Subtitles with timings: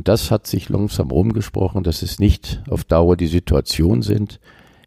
[0.00, 4.40] Und das hat sich langsam rumgesprochen, dass es nicht auf Dauer die Situation sind,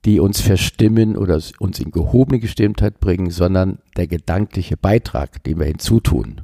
[0.05, 5.67] die uns verstimmen oder uns in gehobene Gestimmtheit bringen, sondern der gedankliche Beitrag, den wir
[5.67, 6.41] hinzutun.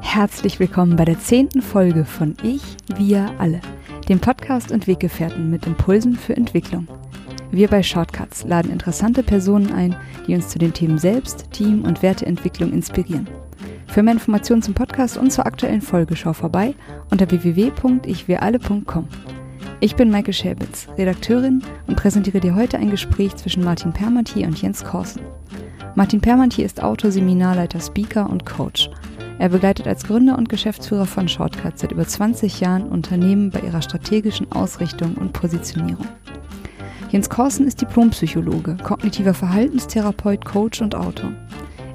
[0.00, 2.62] Herzlich willkommen bei der zehnten Folge von Ich,
[2.96, 3.60] Wir, Alle,
[4.08, 6.88] dem Podcast und Weggefährten mit Impulsen für Entwicklung.
[7.50, 9.96] Wir bei Shortcuts laden interessante Personen ein,
[10.26, 13.28] die uns zu den Themen Selbst, Team und Werteentwicklung inspirieren.
[13.86, 16.74] Für mehr Informationen zum Podcast und zur aktuellen Folge schau vorbei
[17.10, 19.08] unter www.ichwiralle.com.
[19.80, 24.60] Ich bin Maike Schäbitz, Redakteurin und präsentiere dir heute ein Gespräch zwischen Martin Permantier und
[24.60, 25.22] Jens Korsen.
[25.94, 28.90] Martin Permantier ist Autor, Seminarleiter, Speaker und Coach.
[29.38, 33.82] Er begleitet als Gründer und Geschäftsführer von Shortcuts seit über 20 Jahren Unternehmen bei ihrer
[33.82, 36.06] strategischen Ausrichtung und Positionierung.
[37.16, 41.32] Jens Korsen ist Diplompsychologe, kognitiver Verhaltenstherapeut, Coach und Autor.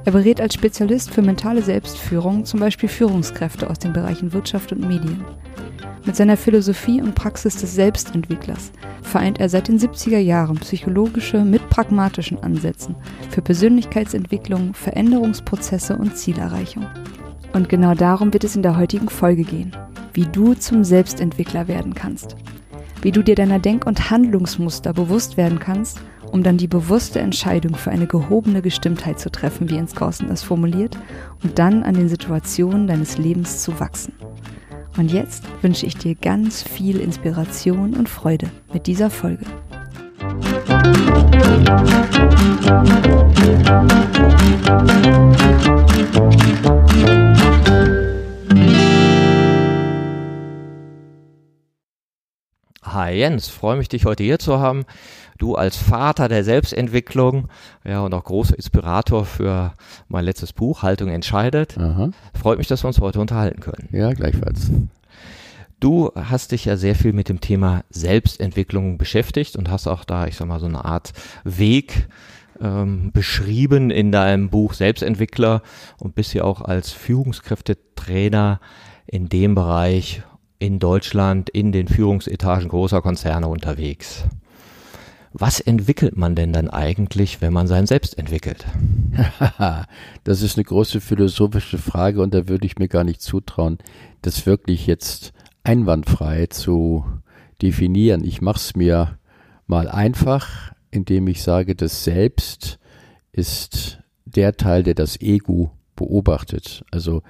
[0.03, 4.79] Er berät als Spezialist für mentale Selbstführung zum Beispiel Führungskräfte aus den Bereichen Wirtschaft und
[4.82, 5.23] Medien.
[6.05, 8.71] Mit seiner Philosophie und Praxis des Selbstentwicklers
[9.04, 12.95] vereint er seit den 70er Jahren psychologische mit pragmatischen Ansätzen
[13.29, 16.88] für Persönlichkeitsentwicklung, Veränderungsprozesse und Zielerreichung.
[17.54, 19.71] Und genau darum wird es in der heutigen Folge gehen,
[20.13, 22.35] wie du zum Selbstentwickler werden kannst
[23.02, 27.76] wie du dir deiner Denk- und Handlungsmuster bewusst werden kannst, um dann die bewusste Entscheidung
[27.76, 30.98] für eine gehobene Gestimmtheit zu treffen, wie Jens Gorsen es formuliert,
[31.44, 34.13] und dann an den Situationen deines Lebens zu wachsen.
[34.98, 39.46] Und jetzt wünsche ich dir ganz viel Inspiration und Freude mit dieser Folge.
[53.21, 54.83] Jens, freue mich, dich heute hier zu haben.
[55.37, 57.49] Du als Vater der Selbstentwicklung,
[57.83, 59.73] ja, und auch großer Inspirator für
[60.07, 61.77] mein letztes Buch, Haltung entscheidet.
[61.77, 62.09] Aha.
[62.33, 63.89] Freut mich, dass wir uns heute unterhalten können.
[63.91, 64.72] Ja, gleichfalls.
[65.79, 70.25] Du hast dich ja sehr viel mit dem Thema Selbstentwicklung beschäftigt und hast auch da,
[70.25, 72.07] ich sag mal, so eine Art Weg
[72.59, 75.61] ähm, beschrieben in deinem Buch Selbstentwickler
[75.99, 78.59] und bist ja auch als Führungskräftetrainer
[79.05, 80.23] in dem Bereich
[80.61, 84.25] in Deutschland in den Führungsetagen großer Konzerne unterwegs.
[85.33, 88.66] Was entwickelt man denn dann eigentlich, wenn man sein Selbst entwickelt?
[90.23, 93.79] das ist eine große philosophische Frage und da würde ich mir gar nicht zutrauen,
[94.22, 95.33] das wirklich jetzt
[95.63, 97.05] einwandfrei zu
[97.61, 98.23] definieren.
[98.23, 99.17] Ich mache es mir
[99.66, 102.78] mal einfach, indem ich sage, das Selbst
[103.31, 106.83] ist der Teil, der das Ego beobachtet.
[106.91, 107.23] Also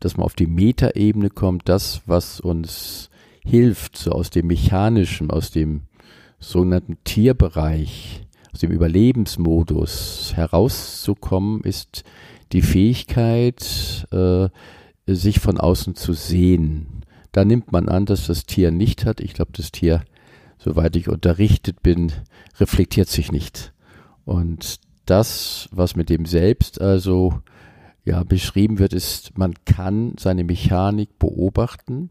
[0.00, 3.10] dass man auf die Metaebene kommt, das, was uns
[3.44, 5.82] hilft, so aus dem mechanischen, aus dem
[6.38, 12.02] sogenannten Tierbereich, aus dem Überlebensmodus herauszukommen, ist
[12.52, 14.48] die Fähigkeit, äh,
[15.06, 17.04] sich von außen zu sehen.
[17.32, 19.20] Da nimmt man an, dass das Tier nicht hat.
[19.20, 20.02] Ich glaube, das Tier,
[20.58, 22.12] soweit ich unterrichtet bin,
[22.58, 23.72] reflektiert sich nicht.
[24.24, 27.40] Und das, was mit dem Selbst also
[28.04, 32.10] ja, beschrieben wird, ist, man kann seine Mechanik beobachten.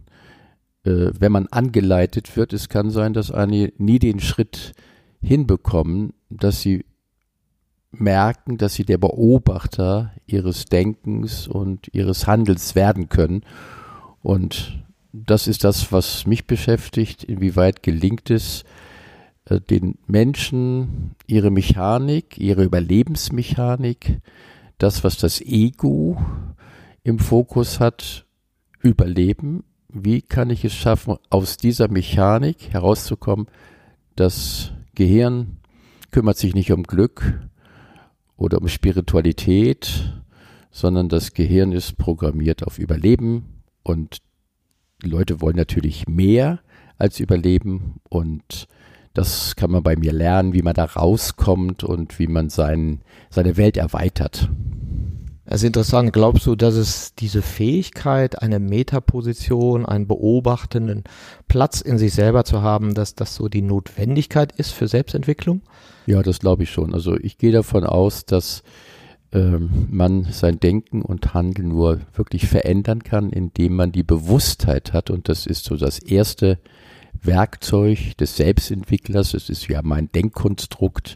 [0.83, 4.73] Äh, wenn man angeleitet wird, es kann sein, dass einige nie den Schritt
[5.21, 6.85] hinbekommen, dass sie
[7.91, 13.43] merken, dass sie der Beobachter ihres Denkens und ihres Handels werden können.
[14.21, 17.23] Und das ist das, was mich beschäftigt.
[17.23, 18.63] Inwieweit gelingt es,
[19.45, 24.19] äh, den Menschen ihre Mechanik, ihre Überlebensmechanik
[24.79, 26.19] das, was das Ego
[27.03, 28.25] im Fokus hat,
[28.81, 29.63] überleben.
[29.89, 33.47] Wie kann ich es schaffen, aus dieser Mechanik herauszukommen?
[34.15, 35.57] Das Gehirn
[36.11, 37.39] kümmert sich nicht um Glück
[38.37, 40.13] oder um Spiritualität,
[40.71, 44.19] sondern das Gehirn ist programmiert auf Überleben und
[45.03, 46.59] Leute wollen natürlich mehr
[46.97, 48.67] als Überleben und
[49.13, 53.57] das kann man bei mir lernen, wie man da rauskommt und wie man sein, seine
[53.57, 54.49] Welt erweitert.
[55.49, 56.13] Das ist interessant.
[56.13, 61.05] Glaubst du, dass es diese Fähigkeit, eine Metaposition, einen beobachtenden
[61.47, 65.61] Platz in sich selber zu haben, dass das so die Notwendigkeit ist für Selbstentwicklung?
[66.05, 66.93] Ja, das glaube ich schon.
[66.93, 68.61] Also ich gehe davon aus, dass
[69.31, 75.09] ähm, man sein Denken und Handeln nur wirklich verändern kann, indem man die Bewusstheit hat.
[75.09, 76.59] Und das ist so das erste
[77.21, 79.33] Werkzeug des Selbstentwicklers.
[79.33, 81.15] Es ist ja mein Denkkonstrukt.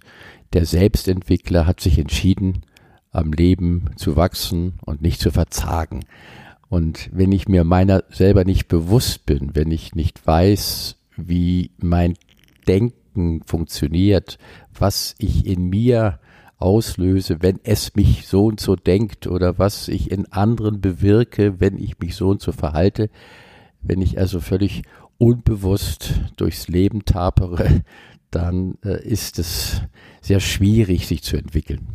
[0.53, 2.63] Der Selbstentwickler hat sich entschieden,
[3.11, 6.05] am Leben zu wachsen und nicht zu verzagen.
[6.69, 12.15] Und wenn ich mir meiner selber nicht bewusst bin, wenn ich nicht weiß, wie mein
[12.67, 14.39] Denken funktioniert,
[14.73, 16.19] was ich in mir
[16.57, 21.77] auslöse, wenn es mich so und so denkt oder was ich in anderen bewirke, wenn
[21.77, 23.09] ich mich so und so verhalte.
[23.81, 24.83] Wenn ich also völlig
[25.23, 27.83] unbewusst durchs Leben tapere,
[28.29, 29.81] dann äh, ist es
[30.21, 31.87] sehr schwierig, sich zu entwickeln.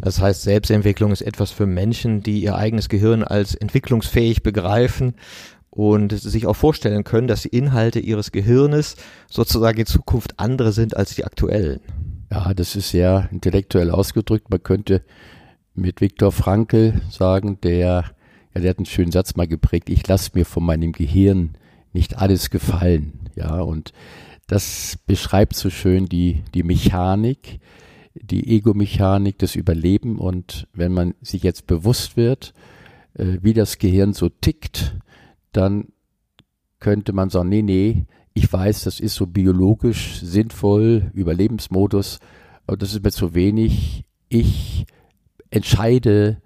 [0.00, 5.14] Das heißt, Selbstentwicklung ist etwas für Menschen, die ihr eigenes Gehirn als entwicklungsfähig begreifen
[5.70, 8.96] und sich auch vorstellen können, dass die Inhalte ihres Gehirnes
[9.30, 11.80] sozusagen in Zukunft andere sind als die aktuellen.
[12.30, 14.50] Ja, das ist sehr intellektuell ausgedrückt.
[14.50, 15.02] Man könnte
[15.74, 17.76] mit Viktor Frankl sagen, der,
[18.54, 21.56] ja, der hat einen schönen Satz mal geprägt, ich lasse mir von meinem Gehirn
[21.92, 23.30] nicht alles gefallen.
[23.34, 23.92] Ja, und
[24.46, 27.60] das beschreibt so schön die, die Mechanik,
[28.14, 30.18] die Ego-Mechanik, das Überleben.
[30.18, 32.54] Und wenn man sich jetzt bewusst wird,
[33.14, 34.96] äh, wie das Gehirn so tickt,
[35.52, 35.88] dann
[36.80, 42.20] könnte man sagen, nee, nee, ich weiß, das ist so biologisch sinnvoll, Überlebensmodus,
[42.66, 44.04] aber das ist mir zu wenig.
[44.28, 44.86] Ich
[45.50, 46.40] entscheide,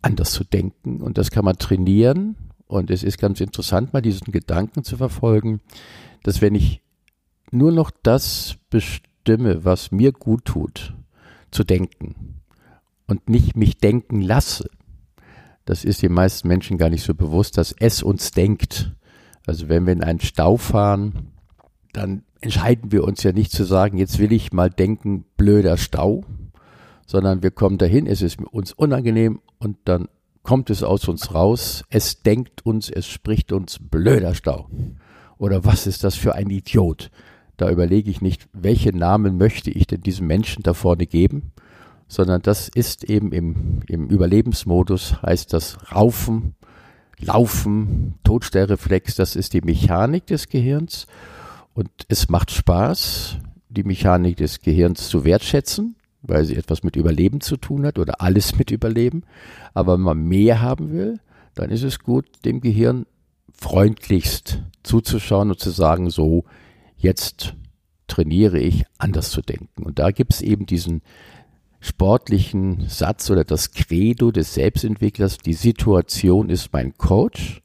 [0.00, 2.36] anders zu denken und das kann man trainieren.
[2.72, 5.60] Und es ist ganz interessant, mal diesen Gedanken zu verfolgen,
[6.22, 6.80] dass wenn ich
[7.50, 10.94] nur noch das bestimme, was mir gut tut,
[11.50, 12.40] zu denken
[13.06, 14.70] und nicht mich denken lasse,
[15.66, 18.96] das ist den meisten Menschen gar nicht so bewusst, dass es uns denkt.
[19.46, 21.28] Also wenn wir in einen Stau fahren,
[21.92, 26.24] dann entscheiden wir uns ja nicht zu sagen, jetzt will ich mal denken, blöder Stau,
[27.06, 30.08] sondern wir kommen dahin, es ist uns unangenehm und dann
[30.42, 34.68] kommt es aus uns raus, es denkt uns, es spricht uns, blöder Stau.
[35.38, 37.10] Oder was ist das für ein Idiot?
[37.56, 41.52] Da überlege ich nicht, welche Namen möchte ich denn diesem Menschen da vorne geben,
[42.08, 46.54] sondern das ist eben im, im Überlebensmodus, heißt das Raufen,
[47.18, 51.06] Laufen, Todstellreflex, das ist die Mechanik des Gehirns
[51.72, 53.38] und es macht Spaß,
[53.68, 58.20] die Mechanik des Gehirns zu wertschätzen, weil sie etwas mit Überleben zu tun hat oder
[58.20, 59.22] alles mit Überleben.
[59.74, 61.20] Aber wenn man mehr haben will,
[61.54, 63.06] dann ist es gut, dem Gehirn
[63.52, 66.44] freundlichst zuzuschauen und zu sagen, so,
[66.96, 67.54] jetzt
[68.06, 69.82] trainiere ich, anders zu denken.
[69.82, 71.02] Und da gibt es eben diesen
[71.80, 77.60] sportlichen Satz oder das Credo des Selbstentwicklers, die Situation ist mein Coach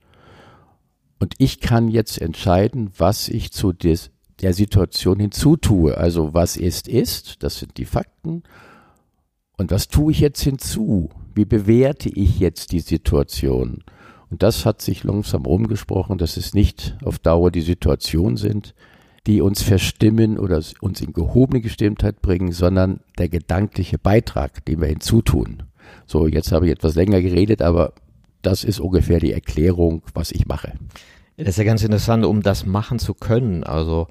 [1.19, 4.11] und ich kann jetzt entscheiden, was ich zu des,
[4.41, 5.97] der Situation hinzutue.
[5.97, 8.43] Also was ist, ist, das sind die Fakten.
[9.57, 11.09] Und was tue ich jetzt hinzu?
[11.33, 13.83] Wie bewerte ich jetzt die Situation?
[14.29, 18.75] Und das hat sich langsam umgesprochen, dass es nicht auf Dauer die Situation sind,
[19.25, 24.87] die uns verstimmen oder uns in gehobene Gestimmtheit bringen, sondern der gedankliche Beitrag, den wir
[24.87, 25.63] hinzutun.
[26.05, 27.93] So, jetzt habe ich etwas länger geredet, aber
[28.41, 30.73] das ist ungefähr die Erklärung, was ich mache.
[31.37, 33.63] Das ist ja ganz interessant, um das machen zu können.
[33.63, 34.07] Also,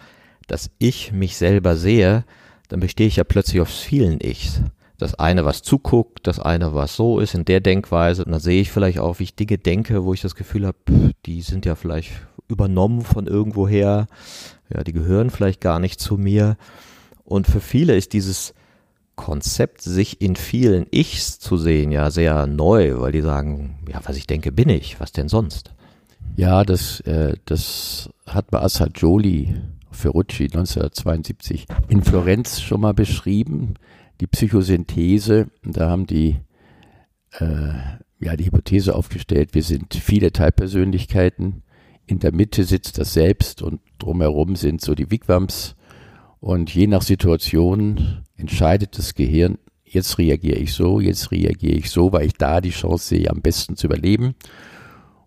[0.46, 2.24] dass ich mich selber sehe,
[2.68, 4.60] dann bestehe ich ja plötzlich aus vielen Ichs.
[4.98, 8.24] Das eine, was zuguckt, das eine, was so ist in der Denkweise.
[8.24, 10.78] Und dann sehe ich vielleicht auch, wie ich Dinge denke, wo ich das Gefühl habe,
[11.26, 12.12] die sind ja vielleicht
[12.48, 14.06] übernommen von irgendwoher
[14.72, 16.56] ja, die gehören vielleicht gar nicht zu mir.
[17.24, 18.54] Und für viele ist dieses
[19.14, 24.16] Konzept, sich in vielen Ichs zu sehen, ja sehr neu, weil die sagen, ja, was
[24.16, 25.72] ich denke, bin ich, was denn sonst?
[26.34, 29.54] Ja, das, äh, das hat Assa Jolie
[29.90, 33.74] Ferrucci 1972 in Florenz schon mal beschrieben,
[34.20, 35.48] die Psychosynthese.
[35.62, 36.40] Da haben die
[37.38, 37.72] äh,
[38.18, 41.62] ja die Hypothese aufgestellt, wir sind viele Teilpersönlichkeiten
[42.06, 45.74] in der Mitte sitzt das Selbst und drumherum sind so die Wigwams.
[46.38, 52.12] Und je nach Situation entscheidet das Gehirn, jetzt reagiere ich so, jetzt reagiere ich so,
[52.12, 54.34] weil ich da die Chance sehe, am besten zu überleben.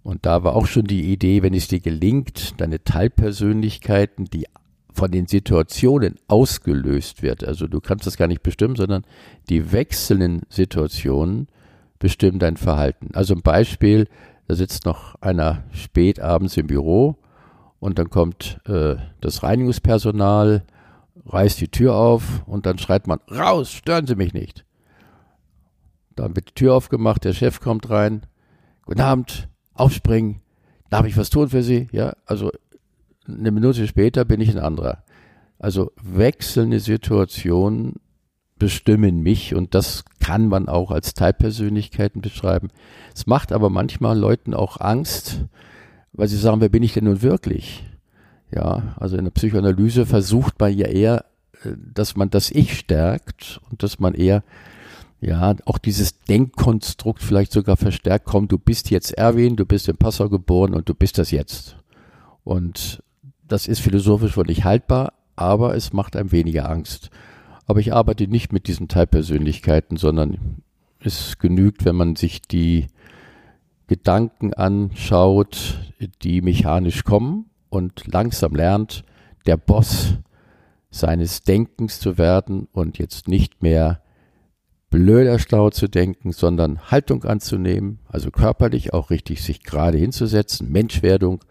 [0.09, 4.47] Und da war auch schon die Idee, wenn es dir gelingt, deine Teilpersönlichkeiten, die
[4.91, 9.03] von den Situationen ausgelöst wird, also du kannst das gar nicht bestimmen, sondern
[9.49, 11.47] die wechselnden Situationen
[11.99, 13.09] bestimmen dein Verhalten.
[13.13, 14.07] Also ein Beispiel,
[14.47, 17.17] da sitzt noch einer spät abends im Büro
[17.79, 20.63] und dann kommt äh, das Reinigungspersonal,
[21.27, 24.65] reißt die Tür auf und dann schreit man, raus, stören Sie mich nicht.
[26.15, 28.25] Dann wird die Tür aufgemacht, der Chef kommt rein,
[28.85, 29.49] guten Abend,
[29.79, 30.41] aufspringen,
[30.89, 31.88] darf ich was tun für Sie?
[31.91, 32.51] Ja, also
[33.27, 35.03] eine Minute später bin ich ein anderer.
[35.59, 37.95] Also wechselnde Situationen
[38.57, 42.69] bestimmen mich und das kann man auch als Teilpersönlichkeiten beschreiben.
[43.15, 45.45] Es macht aber manchmal Leuten auch Angst,
[46.13, 47.86] weil sie sagen, wer bin ich denn nun wirklich?
[48.51, 51.25] Ja, also in der Psychoanalyse versucht man ja eher,
[51.63, 54.43] äh, dass man das Ich stärkt und dass man eher
[55.21, 59.97] ja, auch dieses Denkkonstrukt vielleicht sogar verstärkt, komm, du bist jetzt Erwin, du bist in
[59.97, 61.75] Passau geboren und du bist das jetzt.
[62.43, 63.03] Und
[63.47, 67.09] das ist philosophisch wohl nicht haltbar, aber es macht einem weniger Angst.
[67.65, 70.61] Aber ich arbeite nicht mit diesen Teilpersönlichkeiten, sondern
[70.99, 72.88] es genügt, wenn man sich die
[73.88, 75.79] Gedanken anschaut,
[76.23, 79.03] die mechanisch kommen und langsam lernt,
[79.45, 80.15] der Boss
[80.91, 84.01] seines Denkens zu werden und jetzt nicht mehr
[84.89, 91.43] blöder Stau zu denken, sondern Haltung anzunehmen, also körperlich auch richtig sich gerade hinzusetzen, Menschwerdung.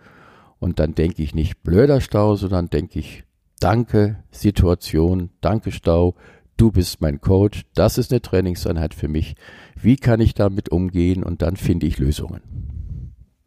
[0.58, 3.24] Und dann denke ich nicht blöder Stau, sondern denke ich
[3.60, 6.14] Danke Situation, danke Stau,
[6.56, 9.34] du bist mein Coach, das ist eine Trainingseinheit für mich.
[9.74, 12.40] Wie kann ich damit umgehen und dann finde ich Lösungen.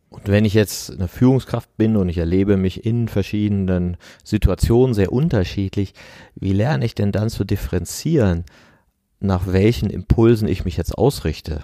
[0.10, 3.96] Und wenn ich jetzt eine Führungskraft bin und ich erlebe mich in verschiedenen
[4.26, 5.94] Situationen sehr unterschiedlich,
[6.36, 8.44] wie lerne ich denn dann zu differenzieren,
[9.22, 11.62] nach welchen Impulsen ich mich jetzt ausrichte?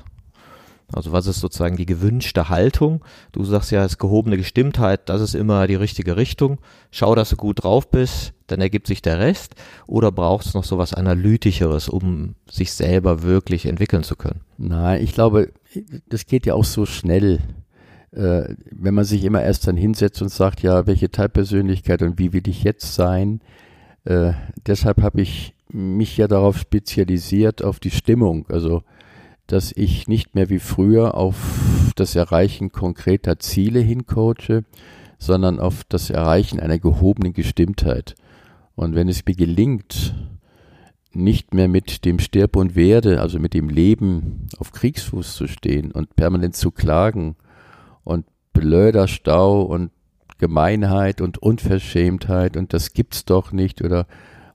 [0.94, 3.04] Also was ist sozusagen die gewünschte Haltung?
[3.34, 6.60] Du sagst ja, es gehobene Gestimmtheit, das ist immer die richtige Richtung.
[6.92, 9.56] Schau, dass du gut drauf bist, dann ergibt sich der Rest.
[9.86, 14.42] Oder braucht es noch so was Analytischeres, um sich selber wirklich entwickeln zu können?
[14.58, 15.52] Nein, ich glaube,
[16.08, 17.40] das geht ja auch so schnell.
[18.12, 22.32] Äh, wenn man sich immer erst dann hinsetzt und sagt, ja, welche Teilpersönlichkeit und wie
[22.32, 23.42] will ich jetzt sein?
[24.08, 24.34] Äh,
[24.66, 28.46] deshalb habe ich mich ja darauf spezialisiert, auf die Stimmung.
[28.50, 28.84] Also
[29.48, 34.66] dass ich nicht mehr wie früher auf das Erreichen konkreter Ziele hincoache,
[35.20, 38.16] sondern auf das Erreichen einer gehobenen Gestimmtheit.
[38.76, 40.14] Und wenn es mir gelingt,
[41.14, 45.92] nicht mehr mit dem Stirb und Werde, also mit dem Leben auf Kriegsfuß zu stehen
[45.92, 47.38] und permanent zu klagen
[48.04, 49.92] und blöder Stau und
[50.38, 54.08] Gemeinheit und Unverschämtheit und das gibt's doch nicht oder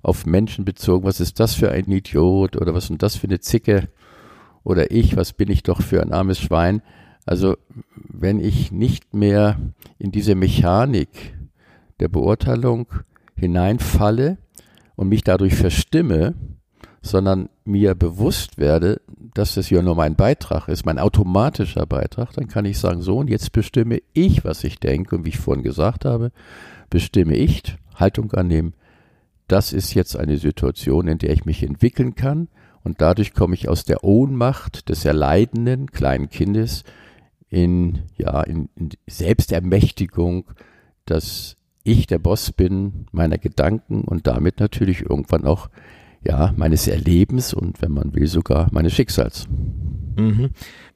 [0.03, 3.41] auf Menschen bezogen, was ist das für ein Idiot oder was ist das für eine
[3.41, 3.89] Zicke,
[4.65, 6.83] oder ich, was bin ich doch für ein armes Schwein.
[7.25, 7.57] Also
[7.95, 9.59] wenn ich nicht mehr
[9.99, 11.37] in diese Mechanik
[12.01, 12.87] der Beurteilung
[13.35, 14.39] hineinfalle
[14.97, 16.35] und mich dadurch verstimme,
[17.03, 19.01] sondern mir bewusst werde,
[19.35, 23.19] dass das ja nur mein Beitrag ist, mein automatischer Beitrag, dann kann ich sagen, so
[23.19, 26.31] und jetzt bestimme ich, was ich denke und wie ich vorhin gesagt habe,
[26.91, 28.75] bestimme ich, Haltung annehmen,
[29.49, 32.49] das ist jetzt eine Situation, in der ich mich entwickeln kann
[32.85, 36.85] und dadurch komme ich aus der Ohnmacht des erleidenden kleinen Kindes
[37.49, 40.45] in, ja, in, in Selbstermächtigung,
[41.05, 45.69] dass ich der Boss bin meiner Gedanken und damit natürlich irgendwann auch
[46.25, 49.47] ja, meines Erlebens und wenn man will sogar meines Schicksals.
[50.17, 50.51] Mhm.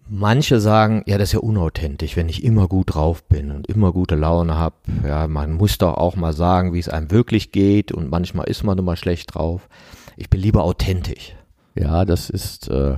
[0.09, 3.93] Manche sagen, ja, das ist ja unauthentisch, wenn ich immer gut drauf bin und immer
[3.93, 4.77] gute Laune habe.
[5.05, 8.63] Ja, man muss doch auch mal sagen, wie es einem wirklich geht und manchmal ist
[8.63, 9.69] man immer schlecht drauf.
[10.17, 11.35] Ich bin lieber authentisch.
[11.75, 12.95] Ja, das ist, äh,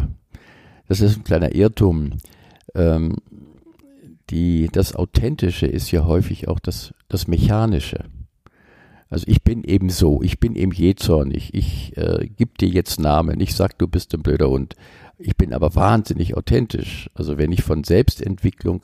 [0.87, 2.19] das ist ein kleiner Irrtum.
[2.75, 3.17] Ähm,
[4.29, 8.05] die, das Authentische ist ja häufig auch das, das Mechanische.
[9.11, 13.41] Also ich bin eben so, ich bin eben jähzornig, ich äh, gebe dir jetzt Namen,
[13.41, 14.75] ich sag, du bist ein blöder Hund.
[15.19, 17.11] Ich bin aber wahnsinnig authentisch.
[17.15, 18.83] Also wenn ich von Selbstentwicklung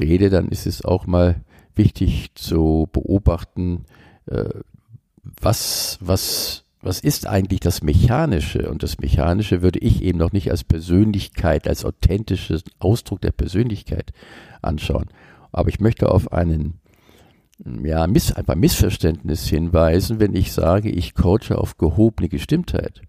[0.00, 1.42] rede, dann ist es auch mal
[1.74, 3.84] wichtig zu beobachten,
[4.26, 4.48] äh,
[5.22, 8.70] was, was was ist eigentlich das Mechanische?
[8.70, 14.12] Und das Mechanische würde ich eben noch nicht als Persönlichkeit, als authentisches Ausdruck der Persönlichkeit
[14.62, 15.06] anschauen.
[15.50, 16.77] Aber ich möchte auf einen,
[17.64, 23.02] ja, Miss, ein paar Missverständnis hinweisen, wenn ich sage, ich coache auf gehobene Gestimmtheit.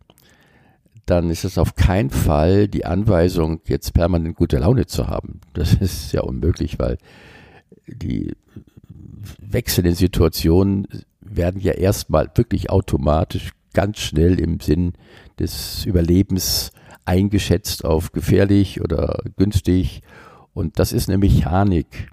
[1.05, 5.41] Dann ist es auf keinen Fall die Anweisung, jetzt permanent gute Laune zu haben.
[5.53, 6.97] Das ist ja unmöglich, weil
[7.87, 8.33] die
[9.39, 10.87] wechselnden Situationen
[11.21, 14.93] werden ja erstmal wirklich automatisch ganz schnell im Sinn
[15.39, 16.71] des Überlebens
[17.05, 20.01] eingeschätzt auf gefährlich oder günstig.
[20.53, 22.09] Und das ist eine Mechanik.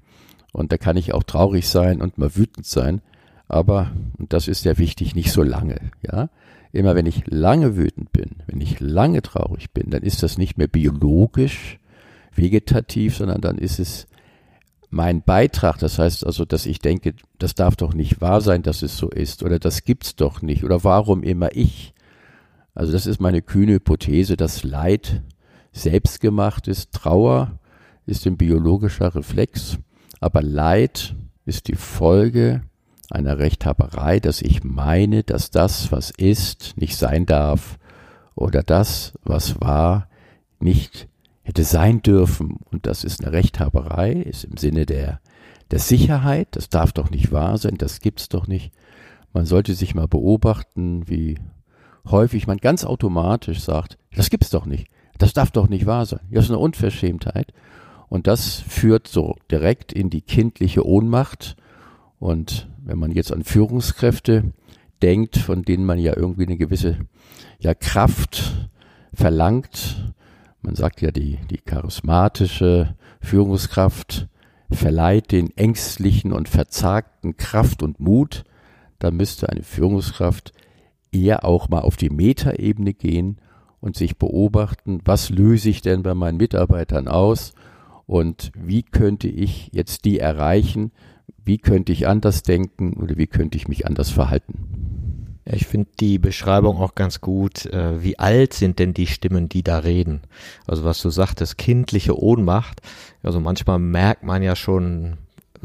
[0.56, 3.02] Und da kann ich auch traurig sein und mal wütend sein.
[3.46, 6.30] Aber, und das ist ja wichtig, nicht so lange, ja.
[6.72, 10.56] Immer wenn ich lange wütend bin, wenn ich lange traurig bin, dann ist das nicht
[10.56, 11.78] mehr biologisch,
[12.34, 14.06] vegetativ, sondern dann ist es
[14.88, 18.80] mein Beitrag, das heißt also, dass ich denke, das darf doch nicht wahr sein, dass
[18.80, 21.92] es so ist oder das gibt's doch nicht oder warum immer ich.
[22.74, 25.22] Also das ist meine kühne Hypothese, dass Leid
[25.72, 27.58] selbstgemacht ist, Trauer
[28.06, 29.78] ist ein biologischer Reflex,
[30.20, 32.62] aber Leid ist die Folge
[33.10, 37.78] einer Rechthaberei, dass ich meine, dass das, was ist, nicht sein darf
[38.34, 40.08] oder das, was war,
[40.58, 41.08] nicht
[41.42, 42.58] hätte sein dürfen.
[42.70, 45.20] Und das ist eine Rechthaberei, ist im Sinne der,
[45.70, 46.48] der Sicherheit.
[46.52, 48.72] Das darf doch nicht wahr sein, das gibt's doch nicht.
[49.32, 51.38] Man sollte sich mal beobachten, wie
[52.08, 54.88] häufig man ganz automatisch sagt, das gibt's doch nicht.
[55.18, 56.20] Das darf doch nicht wahr sein.
[56.30, 57.52] Das ist eine Unverschämtheit.
[58.08, 61.56] Und das führt so direkt in die kindliche Ohnmacht.
[62.18, 64.52] Und wenn man jetzt an Führungskräfte
[65.02, 66.98] denkt, von denen man ja irgendwie eine gewisse
[67.58, 68.68] ja, Kraft
[69.12, 70.12] verlangt.
[70.62, 74.28] Man sagt ja, die, die charismatische Führungskraft
[74.70, 78.44] verleiht den ängstlichen und verzagten Kraft und Mut.
[78.98, 80.52] Da müsste eine Führungskraft
[81.12, 83.40] eher auch mal auf die Metaebene gehen
[83.80, 87.54] und sich beobachten, was löse ich denn bei meinen Mitarbeitern aus
[88.06, 90.92] und wie könnte ich jetzt die erreichen,
[91.44, 95.36] wie könnte ich anders denken oder wie könnte ich mich anders verhalten.
[95.48, 97.66] Ich finde die Beschreibung auch ganz gut.
[97.66, 100.22] Äh, wie alt sind denn die Stimmen, die da reden?
[100.66, 102.80] Also was du sagtest, kindliche Ohnmacht.
[103.22, 105.18] Also manchmal merkt man ja schon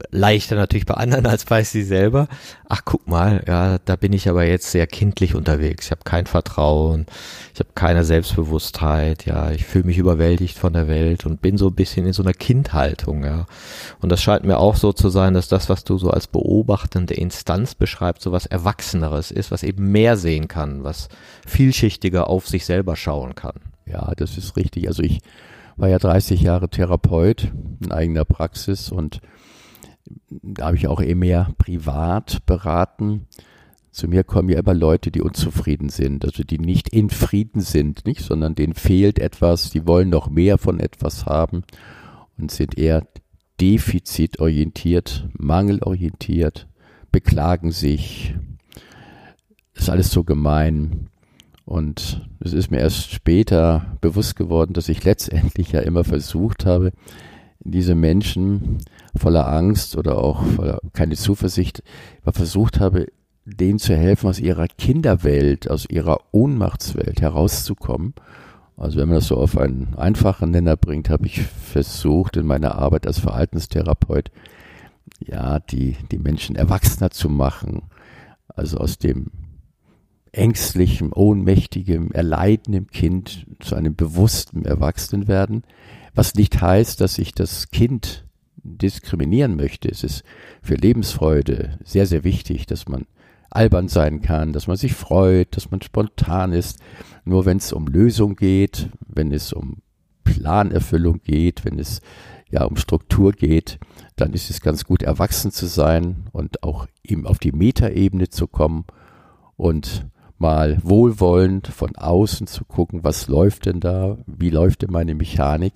[0.10, 2.28] leichter natürlich bei anderen als bei sie selber.
[2.68, 5.86] Ach, guck mal, ja, da bin ich aber jetzt sehr kindlich unterwegs.
[5.86, 7.06] Ich habe kein Vertrauen,
[7.54, 11.68] ich habe keine Selbstbewusstheit, ja, ich fühle mich überwältigt von der Welt und bin so
[11.68, 13.46] ein bisschen in so einer Kindhaltung, ja.
[14.02, 17.14] Und das scheint mir auch so zu sein, dass das, was du so als beobachtende
[17.14, 21.10] Instanz beschreibst, so was Erwachseneres ist, was eben mehr sehen kann, was
[21.46, 23.56] vielschichtiger auf sich selber schauen kann.
[23.86, 24.88] Ja, das ist richtig.
[24.88, 25.20] Also ich
[25.78, 29.20] war ja 30 Jahre Therapeut in eigener Praxis und
[30.30, 33.28] da habe ich auch eher mehr privat beraten.
[33.92, 38.06] Zu mir kommen ja immer Leute, die unzufrieden sind, also die nicht in Frieden sind,
[38.06, 41.64] nicht, sondern denen fehlt etwas, die wollen noch mehr von etwas haben
[42.38, 43.06] und sind eher
[43.60, 46.68] defizitorientiert, mangelorientiert,
[47.12, 48.36] beklagen sich.
[49.74, 51.10] ist alles so gemein.
[51.66, 56.92] Und es ist mir erst später bewusst geworden, dass ich letztendlich ja immer versucht habe,
[57.64, 58.80] diese Menschen
[59.16, 61.84] voller Angst oder auch voller keine Zuversicht
[62.24, 63.08] versucht habe,
[63.46, 68.14] denen zu helfen, aus ihrer Kinderwelt, aus ihrer Ohnmachtswelt herauszukommen.
[68.78, 72.76] Also wenn man das so auf einen einfachen Nenner bringt, habe ich versucht in meiner
[72.76, 74.32] Arbeit als Verhaltenstherapeut,
[75.20, 77.84] ja, die, die Menschen erwachsener zu machen.
[78.48, 79.28] Also aus dem
[80.32, 85.64] ängstlichen, ohnmächtigen, erleidenden Kind zu einem bewussten Erwachsenen werden.
[86.14, 88.26] Was nicht heißt, dass ich das Kind
[88.64, 89.90] diskriminieren möchte.
[89.90, 90.24] Es ist
[90.62, 93.06] für Lebensfreude sehr, sehr wichtig, dass man
[93.50, 96.80] albern sein kann, dass man sich freut, dass man spontan ist.
[97.26, 99.82] Nur wenn es um Lösung geht, wenn es um
[100.24, 102.02] Planerfüllung geht, wenn es
[102.50, 103.80] ja um Struktur geht,
[104.16, 108.48] dann ist es ganz gut, erwachsen zu sein und auch eben auf die Metaebene zu
[108.48, 108.86] kommen
[109.58, 110.06] und
[110.38, 115.74] mal wohlwollend von außen zu gucken, was läuft denn da, wie läuft denn meine Mechanik.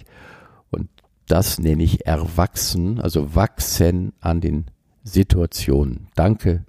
[1.27, 4.65] Das nenne ich erwachsen, also wachsen an den
[5.03, 6.07] Situationen.
[6.15, 6.65] Danke,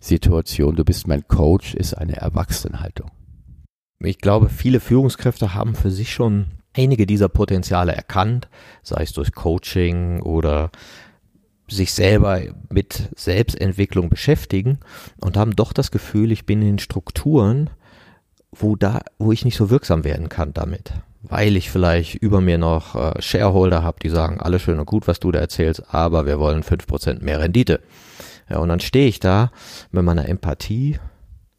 [0.00, 3.10] Situation, du bist mein Coach, ist eine Erwachsenenhaltung.
[4.00, 8.48] Ich glaube, viele Führungskräfte haben für sich schon einige dieser Potenziale erkannt,
[8.82, 10.70] sei es durch Coaching oder
[11.66, 14.78] sich selber mit Selbstentwicklung beschäftigen
[15.20, 17.70] und haben doch das Gefühl, ich bin in Strukturen,
[18.52, 20.92] wo da, wo ich nicht so wirksam werden kann damit.
[21.22, 25.08] Weil ich vielleicht über mir noch äh, Shareholder habe, die sagen, alles schön und gut,
[25.08, 27.80] was du da erzählst, aber wir wollen fünf Prozent mehr Rendite.
[28.48, 29.50] Ja, und dann stehe ich da
[29.90, 30.98] mit meiner Empathie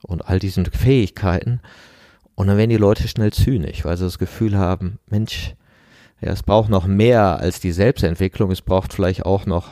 [0.01, 1.61] und all diesen Fähigkeiten
[2.35, 5.55] und dann werden die Leute schnell zynisch, weil sie das Gefühl haben, Mensch,
[6.21, 9.69] ja, es braucht noch mehr als die Selbstentwicklung, es braucht vielleicht auch noch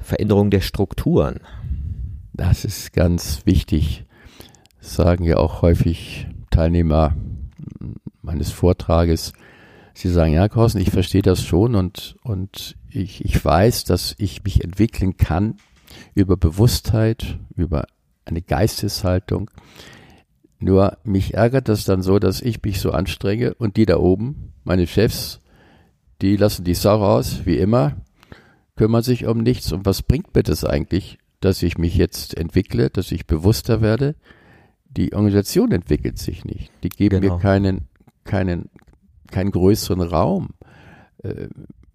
[0.00, 1.40] Veränderung der Strukturen.
[2.32, 4.04] Das ist ganz wichtig.
[4.80, 7.14] Sagen ja auch häufig Teilnehmer
[8.22, 9.32] meines Vortrages.
[9.94, 14.42] Sie sagen, ja, Carsten, ich verstehe das schon und, und ich, ich weiß, dass ich
[14.44, 15.56] mich entwickeln kann
[16.14, 17.84] über Bewusstheit, über
[18.24, 19.50] eine Geisteshaltung.
[20.58, 24.52] Nur mich ärgert das dann so, dass ich mich so anstrenge und die da oben,
[24.64, 25.40] meine Chefs,
[26.22, 27.96] die lassen die Sau raus, wie immer,
[28.76, 29.72] kümmern sich um nichts.
[29.72, 34.14] Und was bringt mir das eigentlich, dass ich mich jetzt entwickle, dass ich bewusster werde?
[34.88, 36.70] Die Organisation entwickelt sich nicht.
[36.84, 37.36] Die geben genau.
[37.36, 37.88] mir keinen,
[38.24, 38.70] keinen,
[39.30, 40.50] keinen größeren Raum.
[41.22, 41.48] Äh,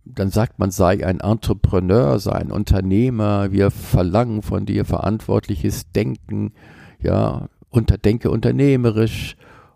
[0.06, 6.54] dann sagt man, sei ein Entrepreneur, sei ein Unternehmer, wir verlangen von dir verantwortliches Denken,
[7.02, 9.36] ja, unter, denke unternehmerisch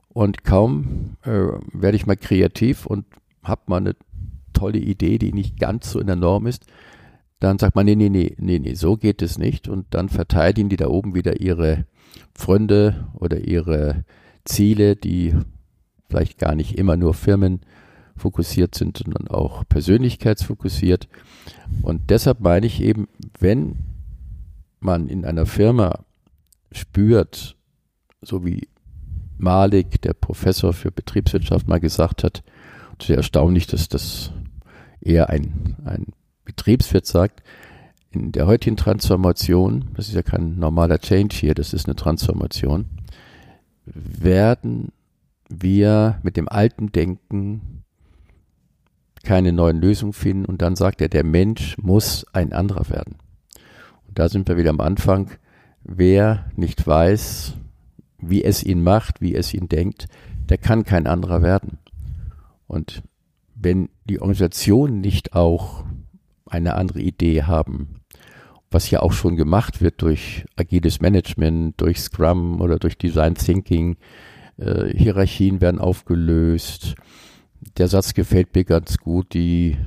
[0.09, 3.05] und kaum äh, werde ich mal kreativ und
[3.43, 3.95] habe mal eine
[4.53, 6.65] tolle Idee, die nicht ganz so in der Norm ist,
[7.39, 9.67] dann sagt man, nee, nee, nee, nee, nee, so geht es nicht.
[9.67, 11.85] Und dann verteidigen die da oben wieder ihre
[12.35, 14.05] Freunde oder ihre
[14.45, 15.33] Ziele, die
[16.11, 17.61] vielleicht gar nicht immer nur Firmen
[18.17, 21.07] fokussiert sind, sondern auch persönlichkeitsfokussiert.
[21.81, 23.07] Und deshalb meine ich eben,
[23.39, 23.77] wenn
[24.81, 26.03] man in einer Firma
[26.71, 27.55] spürt,
[28.21, 28.67] so wie
[29.37, 32.43] Malik, der Professor für Betriebswirtschaft, mal gesagt hat,
[33.01, 34.31] sehr erstaunlich, dass das
[34.99, 36.07] eher ein, ein
[36.43, 37.41] Betriebswirt sagt,
[38.11, 42.85] in der heutigen Transformation, das ist ja kein normaler Change hier, das ist eine Transformation,
[43.85, 44.91] werden
[45.51, 47.83] wir mit dem alten Denken
[49.23, 53.17] keine neuen Lösungen finden und dann sagt er, der Mensch muss ein anderer werden.
[54.07, 55.31] Und da sind wir wieder am Anfang.
[55.83, 57.53] Wer nicht weiß,
[58.19, 60.07] wie es ihn macht, wie es ihn denkt,
[60.49, 61.77] der kann kein anderer werden.
[62.67, 63.03] Und
[63.55, 65.83] wenn die Organisationen nicht auch
[66.45, 68.01] eine andere Idee haben,
[68.71, 73.97] was ja auch schon gemacht wird durch agiles Management, durch Scrum oder durch Design Thinking.
[74.61, 76.95] Äh, Hierarchien werden aufgelöst.
[77.77, 79.33] Der Satz gefällt mir ganz gut.
[79.33, 79.77] Die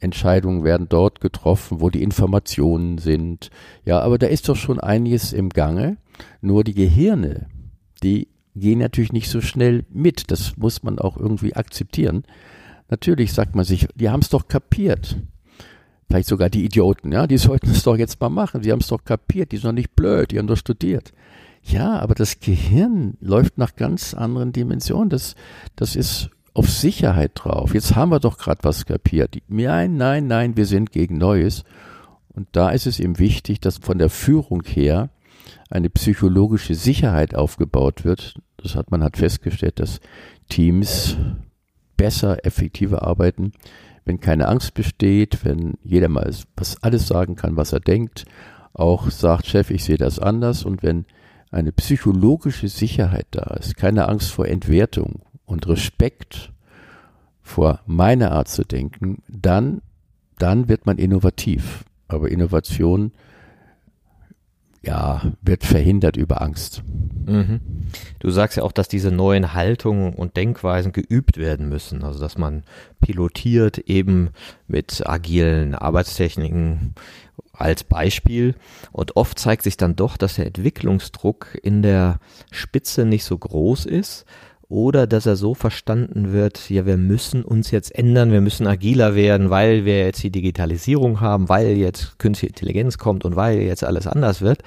[0.00, 3.50] Entscheidungen werden dort getroffen, wo die Informationen sind.
[3.84, 5.96] Ja, aber da ist doch schon einiges im Gange.
[6.40, 7.48] Nur die Gehirne,
[8.02, 10.30] die gehen natürlich nicht so schnell mit.
[10.30, 12.24] Das muss man auch irgendwie akzeptieren.
[12.88, 15.16] Natürlich sagt man sich, die haben es doch kapiert
[16.08, 18.62] vielleicht sogar die Idioten, ja, die sollten es doch jetzt mal machen.
[18.62, 21.12] Die haben es doch kapiert, die sind doch nicht blöd, die haben doch studiert.
[21.66, 25.10] Ja, aber das Gehirn läuft nach ganz anderen Dimensionen.
[25.10, 25.34] Das,
[25.74, 27.74] das ist auf Sicherheit drauf.
[27.74, 29.36] Jetzt haben wir doch gerade was kapiert.
[29.48, 31.64] Nein, nein, nein, wir sind gegen Neues.
[32.28, 35.10] Und da ist es eben wichtig, dass von der Führung her
[35.68, 38.36] eine psychologische Sicherheit aufgebaut wird.
[38.58, 40.00] Das hat man hat festgestellt, dass
[40.48, 41.16] Teams
[41.96, 43.52] besser, effektiver arbeiten,
[44.04, 48.24] wenn keine Angst besteht, wenn jeder mal was alles sagen kann, was er denkt,
[48.72, 51.06] auch sagt, Chef, ich sehe das anders und wenn
[51.50, 56.52] eine psychologische Sicherheit da ist, keine Angst vor Entwertung und Respekt
[57.42, 59.80] vor meiner Art zu denken, dann,
[60.38, 61.84] dann wird man innovativ.
[62.08, 63.12] Aber Innovation
[64.86, 66.82] ja, wird verhindert über Angst.
[67.26, 67.60] Mhm.
[68.20, 72.04] Du sagst ja auch, dass diese neuen Haltungen und Denkweisen geübt werden müssen.
[72.04, 72.62] Also, dass man
[73.00, 74.30] pilotiert eben
[74.68, 76.94] mit agilen Arbeitstechniken
[77.58, 78.54] als Beispiel.
[78.92, 82.18] Und oft zeigt sich dann doch, dass der Entwicklungsdruck in der
[82.50, 84.24] Spitze nicht so groß ist
[84.68, 89.14] oder dass er so verstanden wird, ja, wir müssen uns jetzt ändern, wir müssen agiler
[89.14, 93.84] werden, weil wir jetzt die Digitalisierung haben, weil jetzt künstliche Intelligenz kommt und weil jetzt
[93.84, 94.62] alles anders wird.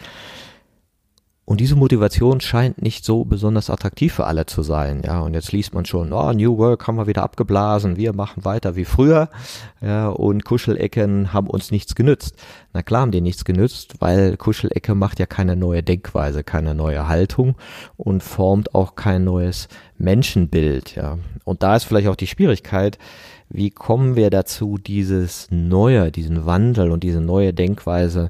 [1.49, 5.01] Und diese Motivation scheint nicht so besonders attraktiv für alle zu sein.
[5.03, 8.45] Ja, und jetzt liest man schon, oh, New Work haben wir wieder abgeblasen, wir machen
[8.45, 9.29] weiter wie früher.
[9.81, 12.35] Ja, und Kuschelecken haben uns nichts genützt.
[12.71, 17.07] Na klar haben die nichts genützt, weil Kuschelecke macht ja keine neue Denkweise, keine neue
[17.07, 17.55] Haltung
[17.97, 20.95] und formt auch kein neues Menschenbild.
[20.95, 22.99] Ja, und da ist vielleicht auch die Schwierigkeit,
[23.49, 28.29] wie kommen wir dazu, dieses Neue, diesen Wandel und diese neue Denkweise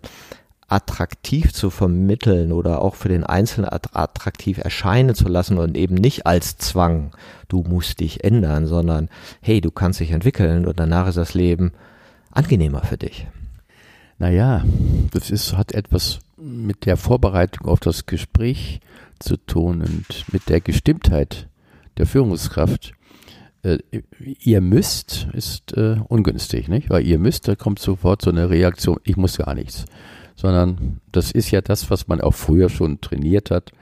[0.70, 6.28] attraktiv zu vermitteln oder auch für den Einzelnen attraktiv erscheinen zu lassen und eben nicht
[6.28, 7.12] als Zwang,
[7.48, 9.10] du musst dich ändern, sondern
[9.42, 11.74] hey, du kannst dich entwickeln und danach ist das Leben
[12.32, 13.28] angenehmer für dich.
[14.20, 14.64] Naja,
[15.12, 18.80] das ist, hat etwas mit der Vorbereitung auf das Gespräch
[19.18, 21.48] zu tun und mit der Gestimmtheit
[21.98, 22.94] der Führungskraft.
[23.64, 23.80] Äh,
[24.20, 26.90] ihr müsst ist äh, ungünstig, nicht?
[26.90, 29.86] Weil ihr müsst, da kommt sofort so eine Reaktion, ich muss gar nichts
[30.40, 33.74] sondern das ist ja das, was man auch früher schon trainiert hat.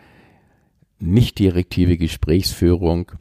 [0.97, 3.11] Nicht direktive Gesprächsführung,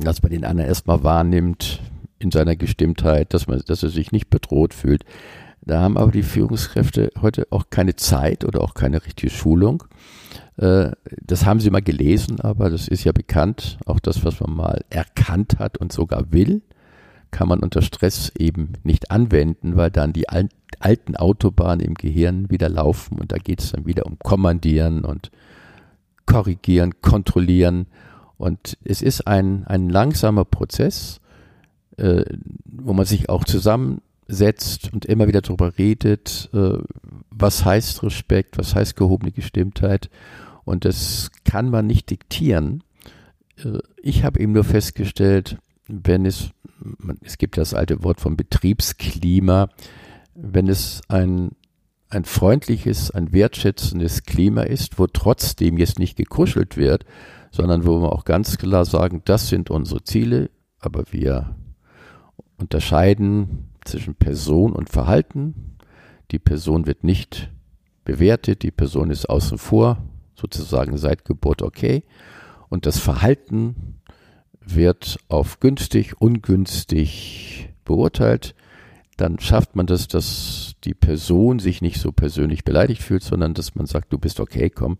[0.00, 1.82] dass man den anderen erstmal wahrnimmt
[2.18, 5.04] in seiner Gestimmtheit, dass man, dass er sich nicht bedroht fühlt.
[5.60, 9.84] Da haben aber die Führungskräfte heute auch keine Zeit oder auch keine richtige Schulung.
[10.56, 13.76] Äh, das haben sie mal gelesen, aber das ist ja bekannt.
[13.84, 16.62] Auch das, was man mal erkannt hat und sogar will,
[17.34, 22.68] kann man unter Stress eben nicht anwenden, weil dann die alten Autobahnen im Gehirn wieder
[22.68, 25.32] laufen und da geht es dann wieder um Kommandieren und
[26.26, 27.86] Korrigieren, Kontrollieren.
[28.36, 31.20] Und es ist ein, ein langsamer Prozess,
[31.96, 32.24] äh,
[32.66, 36.78] wo man sich auch zusammensetzt und immer wieder darüber redet, äh,
[37.30, 40.08] was heißt Respekt, was heißt gehobene Gestimmtheit.
[40.64, 42.84] Und das kann man nicht diktieren.
[43.56, 46.50] Äh, ich habe eben nur festgestellt, wenn es,
[47.22, 49.68] es gibt das alte Wort vom Betriebsklima,
[50.34, 51.52] wenn es ein,
[52.08, 57.04] ein freundliches, ein wertschätzendes Klima ist, wo trotzdem jetzt nicht gekuschelt wird,
[57.50, 61.54] sondern wo wir auch ganz klar sagen, das sind unsere Ziele, aber wir
[62.58, 65.76] unterscheiden zwischen Person und Verhalten.
[66.30, 67.50] Die Person wird nicht
[68.04, 69.98] bewertet, die Person ist außen vor,
[70.34, 72.04] sozusagen seit Geburt okay.
[72.68, 74.00] Und das Verhalten
[74.66, 78.54] wird auf günstig, ungünstig beurteilt
[79.16, 83.74] dann schafft man das, dass die Person sich nicht so persönlich beleidigt fühlt, sondern dass
[83.74, 84.98] man sagt, du bist okay, komm.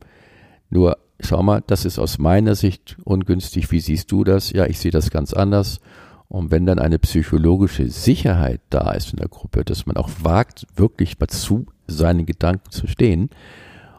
[0.71, 3.71] Nur schau mal, das ist aus meiner Sicht ungünstig.
[3.71, 4.53] Wie siehst du das?
[4.53, 5.81] Ja, ich sehe das ganz anders.
[6.29, 10.67] Und wenn dann eine psychologische Sicherheit da ist in der Gruppe, dass man auch wagt,
[10.75, 13.31] wirklich mal zu seinen Gedanken zu stehen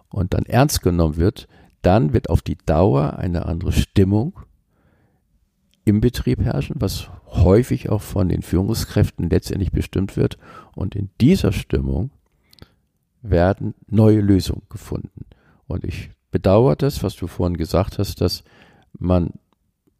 [0.10, 1.48] und dann ernst genommen wird,
[1.82, 4.40] dann wird auf die Dauer eine andere Stimmung
[5.86, 10.38] im Betrieb herrschen, was häufig auch von den Führungskräften letztendlich bestimmt wird.
[10.76, 12.10] Und in dieser Stimmung
[13.22, 15.26] werden neue Lösungen gefunden.
[15.68, 18.44] Und ich bedauere das, was du vorhin gesagt hast, dass
[18.98, 19.34] man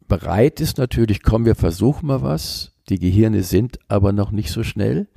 [0.08, 2.72] bereit ist natürlich, komm, wir versuchen mal was.
[2.88, 5.08] Die Gehirne sind aber noch nicht so schnell.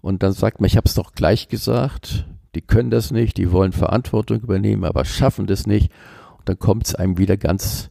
[0.00, 3.50] Und dann sagt man, ich habe es doch gleich gesagt, die können das nicht, die
[3.50, 5.90] wollen Verantwortung übernehmen, aber schaffen das nicht.
[6.38, 7.90] Und dann kommt es einem wieder ganz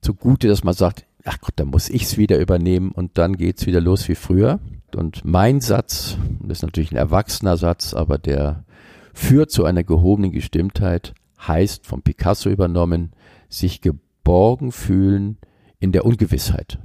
[0.00, 3.58] zugute, dass man sagt, ach Gott, dann muss ich es wieder übernehmen und dann geht
[3.58, 4.60] es wieder los wie früher.
[4.94, 8.64] Und mein Satz, das ist natürlich ein erwachsener Satz, aber der
[9.12, 13.12] führt zu einer gehobenen Gestimmtheit, heißt vom Picasso übernommen,
[13.48, 15.38] sich geborgen fühlen
[15.80, 16.78] in der Ungewissheit.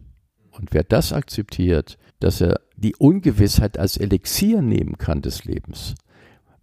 [0.52, 5.96] Und wer das akzeptiert, dass er die Ungewissheit als Elixier nehmen kann des Lebens,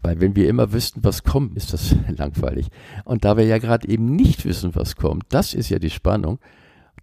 [0.02, 2.68] weil wenn wir immer wüssten, was kommt, ist das langweilig.
[3.04, 6.38] Und da wir ja gerade eben nicht wissen, was kommt, das ist ja die Spannung.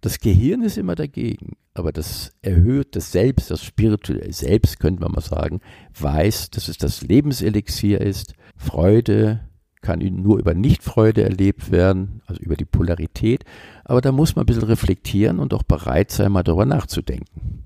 [0.04, 5.12] Das Gehirn ist immer dagegen, aber das erhöht das Selbst, das spirituelle Selbst, könnte man
[5.12, 5.62] mal sagen,
[5.98, 8.34] weiß, dass es das Lebenselixier ist.
[8.54, 9.48] Freude
[9.80, 13.46] kann nur über Nichtfreude erlebt werden, also über die Polarität.
[13.82, 17.62] Aber da muss man ein bisschen reflektieren und auch bereit sein, mal darüber nachzudenken.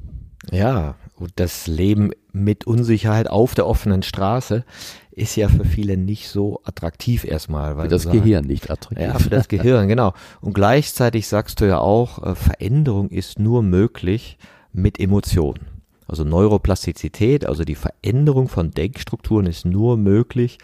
[0.53, 0.94] Ja,
[1.27, 4.65] das Leben mit Unsicherheit auf der offenen Straße
[5.11, 7.77] ist ja für viele nicht so attraktiv erstmal.
[7.77, 9.07] Weil für das sagen, Gehirn nicht attraktiv.
[9.07, 10.15] Ja, für das Gehirn, genau.
[10.41, 14.39] Und gleichzeitig sagst du ja auch, äh, Veränderung ist nur möglich
[14.73, 15.67] mit Emotionen.
[16.07, 20.57] Also Neuroplastizität, also die Veränderung von Denkstrukturen ist nur möglich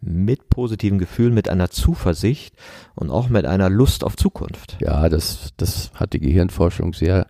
[0.00, 2.54] mit positiven Gefühlen, mit einer Zuversicht
[2.94, 4.76] und auch mit einer Lust auf Zukunft.
[4.80, 7.26] Ja, das, das hat die Gehirnforschung sehr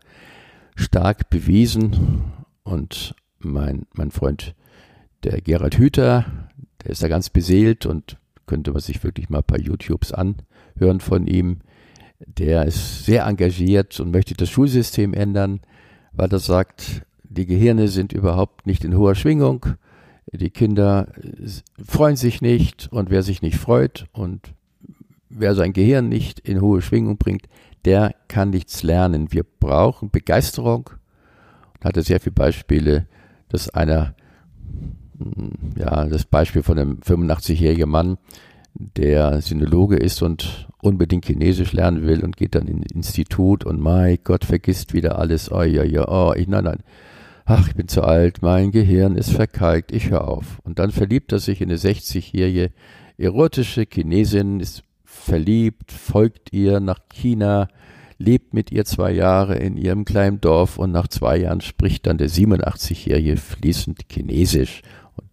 [0.75, 2.33] stark bewiesen.
[2.65, 4.55] Und mein, mein Freund,
[5.25, 6.25] der Gerald Hüther,
[6.83, 11.01] der ist da ganz beseelt und könnte man sich wirklich mal ein paar YouTubes anhören
[11.01, 11.61] von ihm.
[12.27, 15.61] Der ist sehr engagiert und möchte das Schulsystem ändern,
[16.13, 19.67] weil er sagt, die Gehirne sind überhaupt nicht in hoher Schwingung.
[20.31, 21.09] Die Kinder
[21.85, 24.55] freuen sich nicht und wer sich nicht freut und
[25.29, 27.49] wer sein Gehirn nicht in hohe Schwingung bringt,
[27.85, 29.33] der kann nichts lernen.
[29.33, 30.91] Wir brauchen Begeisterung.
[31.83, 33.07] Hatte sehr viele Beispiele,
[33.49, 34.15] dass einer
[35.77, 38.19] ja, das Beispiel von einem 85-jährigen Mann,
[38.75, 43.81] der Sinologe ist und unbedingt Chinesisch lernen will und geht dann in ein Institut und
[43.81, 45.53] mein Gott, vergisst wieder alles.
[45.53, 46.79] Oh ja, ja, oh, ich, nein, nein.
[47.45, 50.61] Ach, ich bin zu alt, mein Gehirn ist verkalkt, ich höre auf.
[50.65, 52.71] Und dann verliebt er sich in eine 60-jährige
[53.19, 57.69] erotische Chinesin, ist verliebt, folgt ihr nach China,
[58.23, 62.19] lebt mit ihr zwei Jahre in ihrem kleinen Dorf und nach zwei Jahren spricht dann
[62.19, 64.83] der 87-Jährige fließend Chinesisch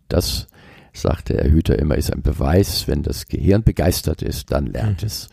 [0.10, 0.48] das,
[0.92, 5.08] sagte Herr Hüter immer, ist ein Beweis, wenn das Gehirn begeistert ist, dann lernt mhm.
[5.08, 5.30] es.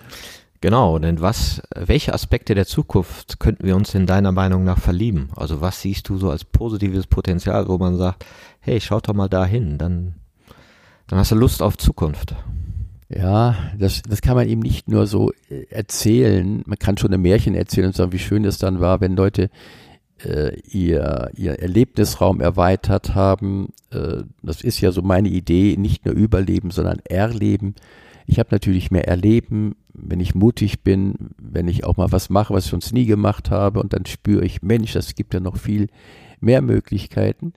[0.60, 5.28] Genau, denn was, welche Aspekte der Zukunft könnten wir uns in deiner Meinung nach verlieben?
[5.36, 8.24] Also was siehst du so als positives Potenzial, wo man sagt,
[8.60, 10.14] hey, schaut doch mal dahin, dann,
[11.08, 12.34] dann hast du Lust auf Zukunft.
[13.08, 16.62] Ja, das, das kann man ihm nicht nur so äh, erzählen.
[16.66, 19.48] Man kann schon ein Märchen erzählen und sagen, wie schön es dann war, wenn Leute
[20.24, 23.68] äh, ihr, ihr Erlebnisraum erweitert haben.
[23.90, 27.76] Äh, das ist ja so meine Idee, nicht nur überleben, sondern erleben.
[28.26, 32.52] Ich habe natürlich mehr erleben, wenn ich mutig bin, wenn ich auch mal was mache,
[32.52, 35.58] was ich sonst nie gemacht habe und dann spüre ich, Mensch, das gibt ja noch
[35.58, 35.86] viel
[36.40, 37.52] mehr Möglichkeiten.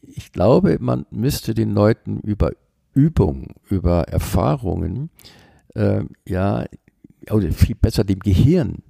[0.00, 2.52] Ich glaube, man müsste den Leuten über
[2.94, 5.10] Übung, über Erfahrungen,
[5.74, 6.64] äh, ja,
[7.30, 8.82] oder viel besser dem Gehirn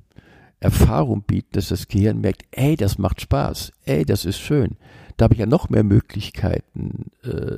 [0.60, 4.76] Erfahrung bieten, dass das Gehirn merkt, ey, das macht Spaß, ey, das ist schön.
[5.16, 7.56] Da habe ich ja noch mehr Möglichkeiten, äh,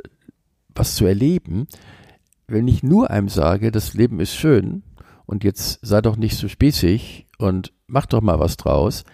[0.74, 1.66] was zu erleben.
[2.46, 4.84] Wenn ich nur einem sage, das Leben ist schön
[5.26, 9.04] und jetzt sei doch nicht so spießig und mach doch mal was draus,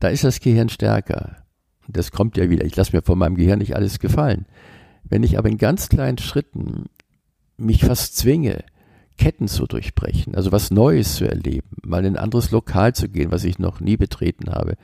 [0.00, 1.44] da ist das Gehirn stärker.
[1.86, 2.64] Das kommt ja wieder.
[2.64, 4.46] Ich lasse mir von meinem Gehirn nicht alles gefallen.
[5.08, 6.86] Wenn ich aber in ganz kleinen Schritten
[7.56, 8.64] mich fast zwinge,
[9.16, 13.32] Ketten zu durchbrechen, also was Neues zu erleben, mal in ein anderes Lokal zu gehen,
[13.32, 14.76] was ich noch nie betreten habe,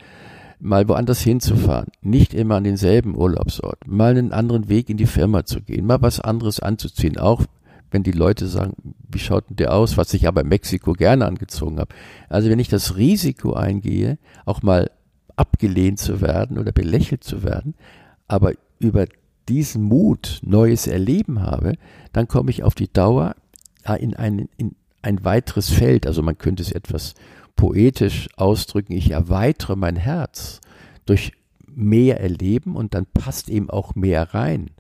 [0.59, 5.45] mal woanders hinzufahren, nicht immer an denselben Urlaubsort, mal einen anderen Weg in die Firma
[5.45, 7.43] zu gehen, mal was anderes anzuziehen, auch
[7.91, 8.75] wenn die Leute sagen,
[9.09, 11.95] wie schaut denn der aus, was ich aber in Mexiko gerne angezogen habe.
[12.29, 14.91] Also wenn ich das Risiko eingehe, auch mal
[15.37, 17.75] abgelehnt zu werden oder belächelt zu werden,
[18.27, 19.07] aber über
[19.49, 21.75] diesen Mut neues Erleben habe,
[22.13, 23.35] dann komme ich auf die Dauer
[23.99, 27.15] in ein, in ein weiteres Feld, also man könnte es etwas
[27.57, 30.61] poetisch ausdrücken, ich erweitere mein Herz
[31.07, 31.33] durch
[31.67, 34.71] mehr erleben und dann passt eben auch mehr rein.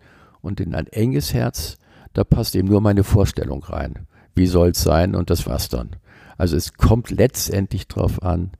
[0.40, 1.78] Und in ein enges Herz,
[2.12, 4.06] da passt eben nur meine Vorstellung rein.
[4.34, 5.90] Wie soll es sein und das war's dann.
[6.36, 8.50] Also es kommt letztendlich darauf an,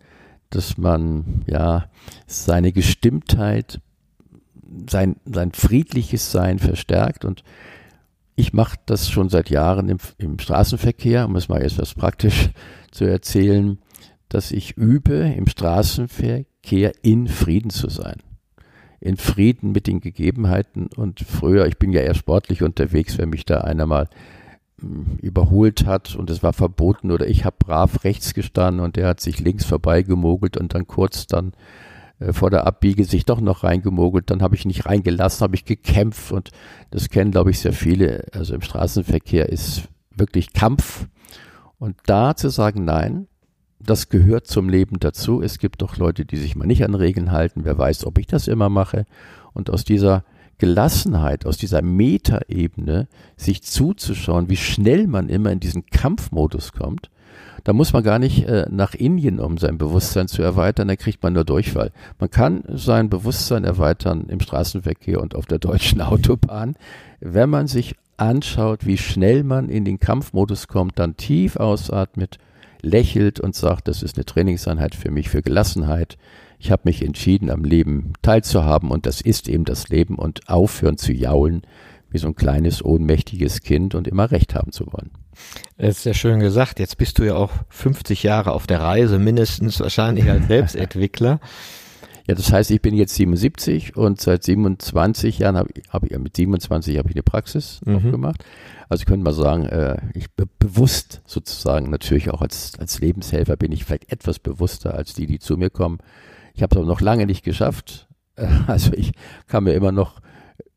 [0.51, 1.87] dass man ja
[2.27, 3.81] seine Gestimmtheit,
[4.88, 7.42] sein, sein friedliches Sein verstärkt und
[8.37, 12.50] ich mache das schon seit Jahren im, im Straßenverkehr, um es mal etwas praktisch
[12.90, 13.79] zu erzählen,
[14.29, 18.16] dass ich übe, im Straßenverkehr in Frieden zu sein.
[19.00, 20.88] In Frieden mit den Gegebenheiten.
[20.96, 24.09] Und früher, ich bin ja eher sportlich unterwegs, wenn mich da einer mal
[24.81, 29.07] hm, überholt hat und es war verboten oder ich habe brav rechts gestanden und der
[29.07, 31.53] hat sich links vorbeigemogelt und dann kurz dann
[32.33, 36.33] vor der Abbiege sich doch noch reingemogelt, dann habe ich nicht reingelassen, habe ich gekämpft
[36.33, 36.50] und
[36.90, 38.27] das kennen, glaube ich, sehr viele.
[38.33, 41.09] Also im Straßenverkehr ist wirklich Kampf.
[41.79, 43.27] Und da zu sagen, nein,
[43.81, 45.42] das gehört zum Leben dazu.
[45.42, 47.64] Es gibt doch Leute, die sich mal nicht an Regeln halten.
[47.64, 49.05] Wer weiß, ob ich das immer mache.
[49.53, 50.24] Und aus dieser
[50.59, 57.11] Gelassenheit, aus dieser Metaebene, sich zuzuschauen, wie schnell man immer in diesen Kampfmodus kommt,
[57.64, 61.22] da muss man gar nicht äh, nach Indien, um sein Bewusstsein zu erweitern, da kriegt
[61.22, 61.90] man nur Durchfall.
[62.20, 66.77] Man kann sein Bewusstsein erweitern im Straßenverkehr und auf der deutschen Autobahn,
[67.20, 72.38] wenn man sich anschaut, wie schnell man in den Kampfmodus kommt, dann tief ausatmet,
[72.83, 76.18] lächelt und sagt, das ist eine Trainingseinheit für mich, für Gelassenheit.
[76.59, 80.98] Ich habe mich entschieden, am Leben teilzuhaben und das ist eben das Leben und aufhören
[80.98, 81.62] zu jaulen
[82.14, 85.11] wie so ein kleines, ohnmächtiges Kind und immer recht haben zu wollen.
[85.77, 86.79] Das ist ja schön gesagt.
[86.79, 91.40] Jetzt bist du ja auch 50 Jahre auf der Reise, mindestens wahrscheinlich als Selbstentwickler.
[92.27, 96.35] Ja, das heißt, ich bin jetzt 77 und seit 27 Jahren habe hab ich, mit
[96.35, 97.96] 27 habe ich eine Praxis mhm.
[97.96, 98.42] aufgemacht.
[98.88, 103.59] Also ich könnte mal sagen, äh, ich be bewusst sozusagen, natürlich auch als, als Lebenshelfer
[103.59, 105.98] bin ich vielleicht etwas bewusster als die, die zu mir kommen.
[106.55, 108.09] Ich habe es aber noch lange nicht geschafft.
[108.66, 109.12] Also ich
[109.46, 110.20] kann mir immer noch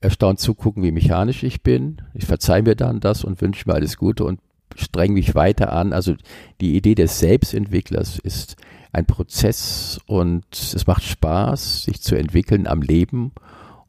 [0.02, 2.02] erstaunt zugucken, wie mechanisch ich bin.
[2.14, 4.40] Ich verzeihe mir dann das und wünsche mir alles Gute und
[4.76, 5.94] streng mich weiter an.
[5.94, 6.16] Also
[6.62, 8.56] die Idee des Selbstentwicklers ist
[8.92, 13.32] ein Prozess und es macht Spaß, sich zu entwickeln am Leben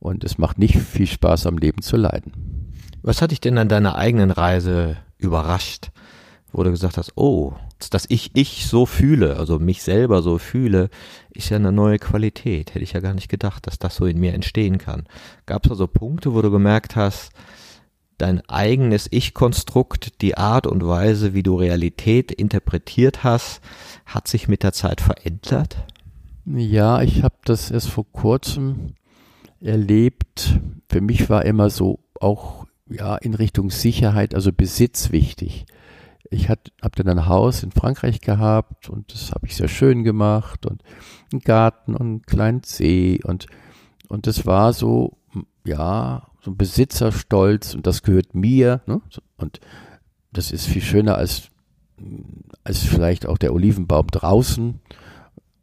[0.01, 2.73] und es macht nicht viel Spaß, am Leben zu leiden.
[3.03, 5.91] Was hat dich denn an deiner eigenen Reise überrascht,
[6.53, 10.91] wo du gesagt hast, oh, dass ich ich so fühle, also mich selber so fühle,
[11.31, 12.75] ist ja eine neue Qualität.
[12.75, 15.07] Hätte ich ja gar nicht gedacht, dass das so in mir entstehen kann.
[15.47, 17.31] Gab es also Punkte, wo du gemerkt hast,
[18.19, 23.61] dein eigenes Ich-Konstrukt, die Art und Weise, wie du Realität interpretiert hast,
[24.07, 25.77] hat sich mit der Zeit verändert?
[26.45, 28.95] Ja, ich habe das erst vor kurzem
[29.61, 30.59] erlebt.
[30.89, 35.67] Für mich war immer so auch ja in Richtung Sicherheit, also Besitz wichtig
[36.31, 36.63] ich habe
[36.97, 40.83] dann ein Haus in Frankreich gehabt und das habe ich sehr schön gemacht und
[41.33, 43.47] einen Garten und einen kleinen See und
[44.09, 45.17] und das war so
[45.65, 49.01] ja so ein Besitzerstolz und das gehört mir ne?
[49.37, 49.61] und
[50.33, 51.51] das ist viel schöner als
[52.65, 54.81] als vielleicht auch der Olivenbaum draußen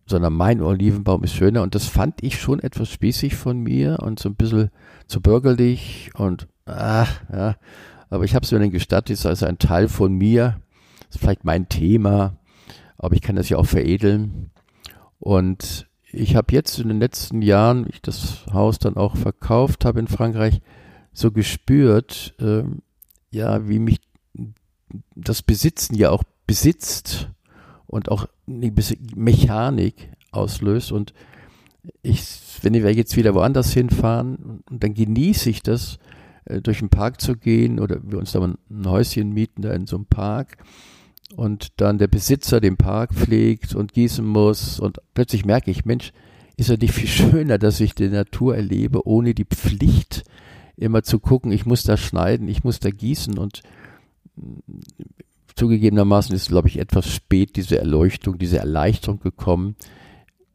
[0.07, 4.19] sondern mein Olivenbaum ist schöner und das fand ich schon etwas spießig von mir und
[4.19, 4.69] so ein bisschen
[5.07, 7.55] zu bürgerlich und ach, ja,
[8.15, 10.59] aber ich habe es mir dann gestattet, es ist also ein Teil von mir,
[10.99, 12.37] das ist vielleicht mein Thema,
[12.97, 14.51] aber ich kann das ja auch veredeln.
[15.19, 19.99] Und ich habe jetzt in den letzten Jahren, ich das Haus dann auch verkauft habe
[19.99, 20.61] in Frankreich,
[21.13, 22.63] so gespürt, äh,
[23.31, 23.99] ja, wie mich
[25.15, 27.29] das Besitzen ja auch besitzt
[27.87, 28.71] und auch eine
[29.15, 31.13] Mechanik auslöst und
[32.01, 32.23] ich,
[32.61, 35.99] wenn wir jetzt wieder woanders hinfahren, dann genieße ich das,
[36.45, 39.87] durch den Park zu gehen oder wir uns da mal ein Häuschen mieten, da in
[39.87, 40.57] so einem Park
[41.35, 46.11] und dann der Besitzer den Park pflegt und gießen muss und plötzlich merke ich, Mensch,
[46.57, 50.23] ist ja nicht viel schöner, dass ich die Natur erlebe, ohne die Pflicht
[50.77, 53.61] immer zu gucken, ich muss da schneiden, ich muss da gießen und
[54.35, 54.59] mm,
[55.55, 59.75] zugegebenermaßen ist, glaube ich, etwas spät diese Erleuchtung, diese Erleichterung gekommen,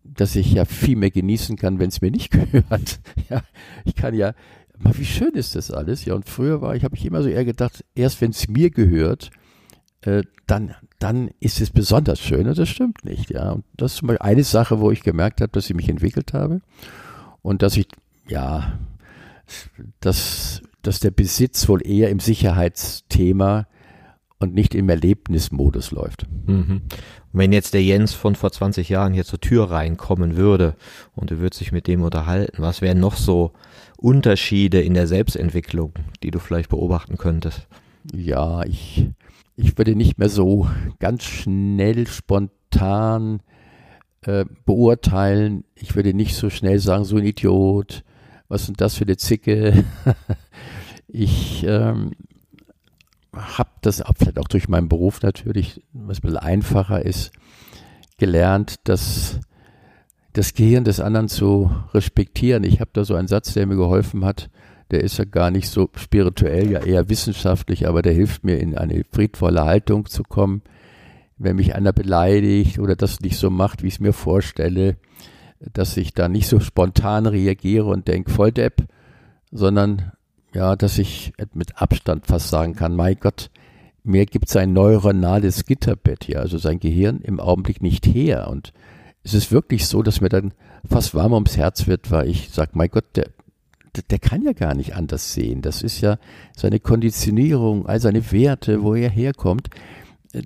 [0.04, 3.00] dass ich ja viel mehr genießen kann, wenn es mir nicht gehört.
[3.28, 3.42] Ja,
[3.84, 4.34] ich kann ja
[4.82, 6.04] mal, wie schön ist das alles?
[6.04, 8.70] Ja, und früher war ich, habe ich immer so eher gedacht, erst wenn es mir
[8.70, 9.30] gehört,
[10.02, 12.48] äh, dann, dann ist es besonders schön.
[12.48, 13.52] Und das stimmt nicht, ja.
[13.52, 16.32] Und das ist zum Beispiel eine Sache, wo ich gemerkt habe, dass ich mich entwickelt
[16.32, 16.60] habe
[17.42, 17.88] und dass ich,
[18.28, 18.78] ja,
[20.00, 23.66] dass, dass der Besitz wohl eher im Sicherheitsthema
[24.38, 26.26] und nicht im Erlebnismodus läuft.
[26.46, 26.82] Mhm.
[27.32, 30.74] Wenn jetzt der Jens von vor 20 Jahren hier zur Tür reinkommen würde
[31.14, 33.52] und du würdest sich mit dem unterhalten, was wären noch so
[34.00, 35.92] Unterschiede in der Selbstentwicklung,
[36.22, 37.66] die du vielleicht beobachten könntest?
[38.14, 39.08] Ja, ich,
[39.56, 43.40] ich würde nicht mehr so ganz schnell, spontan
[44.22, 45.64] äh, beurteilen.
[45.74, 48.04] Ich würde nicht so schnell sagen, so ein Idiot,
[48.48, 49.84] was sind das für eine Zicke.
[51.08, 52.12] ich ähm,
[53.34, 57.32] habe das, vielleicht auch durch meinen Beruf natürlich, was ein bisschen einfacher ist,
[58.16, 59.40] gelernt, dass
[60.32, 62.64] das Gehirn des anderen zu respektieren.
[62.64, 64.50] Ich habe da so einen Satz, der mir geholfen hat,
[64.90, 68.76] der ist ja gar nicht so spirituell, ja eher wissenschaftlich, aber der hilft mir in
[68.76, 70.62] eine friedvolle Haltung zu kommen.
[71.38, 74.96] Wenn mich einer beleidigt oder das nicht so macht, wie ich es mir vorstelle,
[75.72, 78.84] dass ich da nicht so spontan reagiere und denke, voll Depp,
[79.50, 80.12] sondern
[80.54, 83.50] ja, dass ich mit Abstand fast sagen kann, mein Gott,
[84.02, 88.48] mir gibt sein neuronales Gitterbett hier, also sein Gehirn im Augenblick nicht her.
[88.48, 88.72] Und
[89.22, 90.52] es ist wirklich so, dass mir dann
[90.88, 93.28] fast warm ums Herz wird, weil ich sage, mein Gott, der,
[94.10, 95.62] der kann ja gar nicht anders sehen.
[95.62, 96.18] Das ist ja
[96.56, 99.68] seine Konditionierung, all seine Werte, wo er herkommt.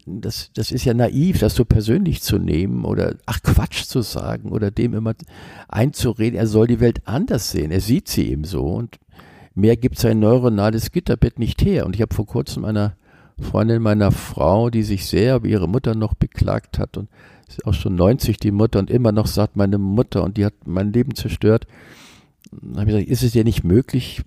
[0.07, 4.51] Das, das ist ja naiv, das so persönlich zu nehmen oder ach Quatsch zu sagen
[4.51, 5.13] oder dem immer
[5.69, 7.71] einzureden, er soll die Welt anders sehen.
[7.71, 8.99] Er sieht sie eben so und
[9.55, 11.85] mehr gibt sein neuronales Gitterbett nicht her.
[11.85, 12.97] Und ich habe vor kurzem einer
[13.39, 17.09] Freundin meiner Frau, die sich sehr über ihre Mutter noch beklagt hat und
[17.59, 20.55] ist auch schon 90 die Mutter und immer noch sagt meine Mutter und die hat
[20.67, 21.67] mein Leben zerstört
[22.77, 24.23] habe ich gesagt, ist es dir nicht möglich,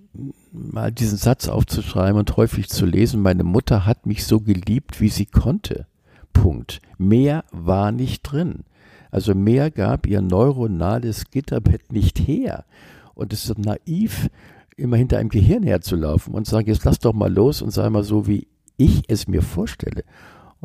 [0.52, 3.22] mal diesen Satz aufzuschreiben und häufig zu lesen?
[3.22, 5.88] Meine Mutter hat mich so geliebt, wie sie konnte.
[6.34, 6.82] Punkt.
[6.98, 8.64] Mehr war nicht drin.
[9.12, 12.66] Also mehr gab ihr neuronales Gitterbett nicht her.
[13.14, 14.30] Und es ist naiv,
[14.76, 18.04] immer hinter einem Gehirn herzulaufen und sagen, jetzt lass doch mal los und sei mal
[18.04, 18.48] so, wie
[18.78, 20.04] ich es mir vorstelle.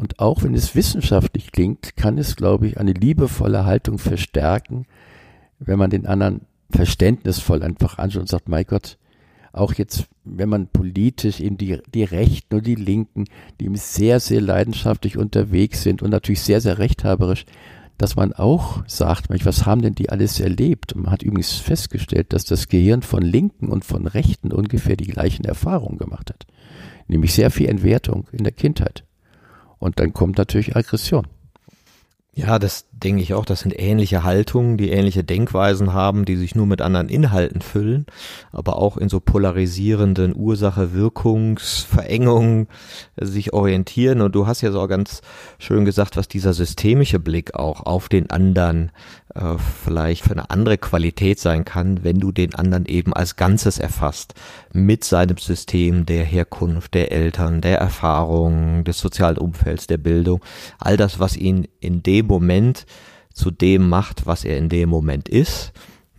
[0.03, 4.85] Und auch wenn es wissenschaftlich klingt, kann es, glaube ich, eine liebevolle Haltung verstärken,
[5.61, 6.41] wenn man den anderen
[6.71, 8.99] verständnisvoll einfach anschaut und sagt, mein Gott,
[9.53, 13.27] auch jetzt, wenn man politisch eben die, die Rechten und die Linken,
[13.61, 17.47] die sehr, sehr leidenschaftlich unterwegs sind und natürlich sehr, sehr rechthaberisch,
[17.97, 20.95] dass man auch sagt, was haben denn die alles erlebt?
[20.95, 25.07] Und man hat übrigens festgestellt, dass das Gehirn von Linken und von Rechten ungefähr die
[25.07, 26.45] gleichen Erfahrungen gemacht hat.
[27.07, 29.05] Nämlich sehr viel Entwertung in der Kindheit.
[29.83, 31.27] Und dann kommt natürlich Aggression.
[32.35, 33.45] Ja, das denke ich auch.
[33.45, 38.07] Das sind ähnliche Haltungen, die ähnliche Denkweisen haben, die sich nur mit anderen Inhalten füllen,
[38.53, 42.69] aber auch in so polarisierenden Ursache-Wirkungsverengungen
[43.21, 44.21] sich orientieren.
[44.21, 45.23] Und du hast ja so ganz
[45.59, 48.93] schön gesagt, was dieser systemische Blick auch auf den anderen
[49.35, 53.79] äh, vielleicht für eine andere Qualität sein kann, wenn du den anderen eben als Ganzes
[53.79, 54.35] erfasst,
[54.73, 60.41] mit seinem System der Herkunft, der Eltern, der Erfahrung, des sozialen Umfelds, der Bildung,
[60.79, 62.87] all das, was ihn in dem Moment
[63.35, 65.73] zu dem macht, was er in dem Moment ist.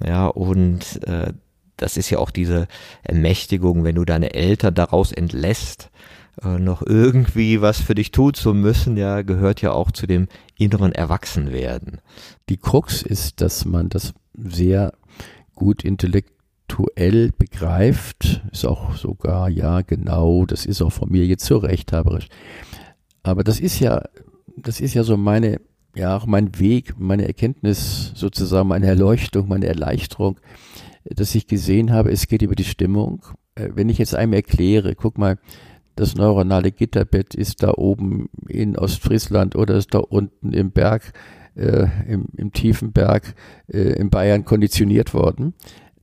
[0.06, 1.34] Ja, und äh,
[1.78, 2.68] das ist ja auch diese
[3.04, 5.90] Ermächtigung, wenn du deine Eltern daraus entlässt,
[6.42, 10.28] äh, noch irgendwie was für dich tun zu müssen, ja, gehört ja auch zu dem
[10.58, 12.02] inneren Erwachsenwerden.
[12.50, 14.94] Die Krux ist, dass man das sehr
[15.56, 21.58] gut intellektuell begreift, ist auch sogar, ja, genau, das ist auch von mir jetzt so
[21.58, 22.30] rechthaberisch.
[23.22, 24.04] Aber das ist ja,
[24.58, 25.62] das ist ja so meine,
[25.96, 30.40] ja, auch mein Weg, meine Erkenntnis, sozusagen meine Erleuchtung, meine Erleichterung,
[31.06, 33.26] dass ich gesehen habe, es geht über die Stimmung.
[33.56, 35.38] Äh, wenn ich jetzt einem erkläre, guck mal,
[35.96, 41.14] das neuronale Gitterbett ist da oben in Ostfriesland oder ist da unten im Berg,
[41.56, 43.36] äh, im, im tiefen Berg
[43.68, 45.54] äh, in Bayern konditioniert worden,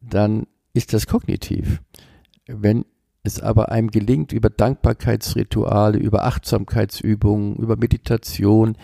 [0.01, 1.83] dann ist das kognitiv.
[2.47, 2.85] Wenn
[3.25, 8.77] es aber einem gelingt, über Dankbarkeitsrituale, über Achtsamkeitsübungen, über Meditation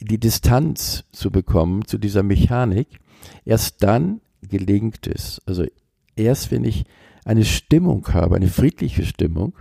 [0.00, 3.00] die Distanz zu bekommen zu dieser Mechanik,
[3.44, 5.40] erst dann gelingt es.
[5.46, 5.64] Also
[6.16, 6.84] erst wenn ich
[7.24, 9.56] eine Stimmung habe, eine friedliche Stimmung,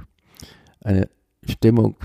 [0.82, 1.10] eine
[1.44, 1.96] Stimmung,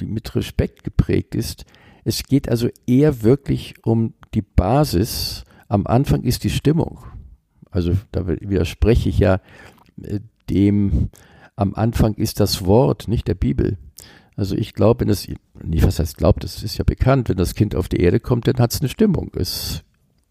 [0.00, 1.64] die mit Respekt geprägt ist.
[2.04, 5.44] Es geht also eher wirklich um die Basis.
[5.68, 6.98] Am Anfang ist die Stimmung.
[7.70, 9.40] Also da widerspreche ich ja
[10.02, 11.08] äh, dem,
[11.56, 13.78] am Anfang ist das Wort, nicht der Bibel.
[14.36, 15.28] Also ich glaube, wenn das,
[15.62, 18.46] nicht was heißt glaubt, das ist ja bekannt, wenn das Kind auf die Erde kommt,
[18.46, 19.30] dann hat es eine Stimmung.
[19.36, 19.82] Es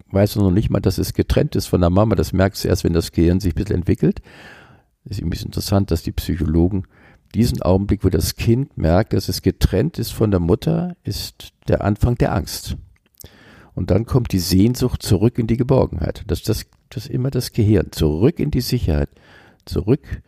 [0.10, 2.16] weiß noch nicht mal, dass es getrennt ist von der Mama.
[2.16, 4.22] Das merkst du erst, wenn das Gehirn sich ein bisschen entwickelt.
[5.06, 6.84] Das ist ein interessant, dass die Psychologen
[7.34, 11.84] diesen Augenblick, wo das Kind merkt, dass es getrennt ist von der Mutter, ist der
[11.84, 12.78] Anfang der Angst.
[13.74, 16.24] Und dann kommt die Sehnsucht zurück in die Geborgenheit.
[16.28, 17.92] Das das, das ist immer das Gehirn.
[17.92, 19.10] Zurück in die Sicherheit.
[19.66, 20.22] Zurück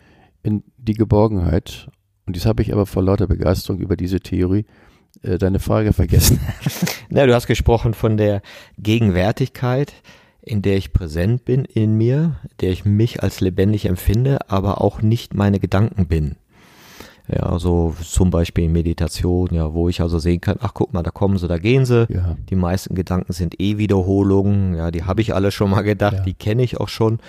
[0.43, 1.89] in die Geborgenheit.
[2.26, 4.65] Und das habe ich aber vor lauter Begeisterung über diese Theorie
[5.24, 6.39] äh, deine Frage vergessen.
[7.09, 8.41] Na, du hast gesprochen von der
[8.78, 9.93] Gegenwärtigkeit,
[10.41, 15.01] in der ich präsent bin in mir, der ich mich als lebendig empfinde, aber auch
[15.01, 16.36] nicht meine Gedanken bin.
[17.30, 21.03] Ja, so zum Beispiel in Meditation, ja, wo ich also sehen kann, ach guck mal,
[21.03, 22.05] da kommen sie, da gehen sie.
[22.09, 22.36] Ja.
[22.49, 26.24] Die meisten Gedanken sind eh Wiederholungen, ja, die habe ich alle schon mal gedacht, Ja.
[26.24, 27.19] die kenne ich auch schon.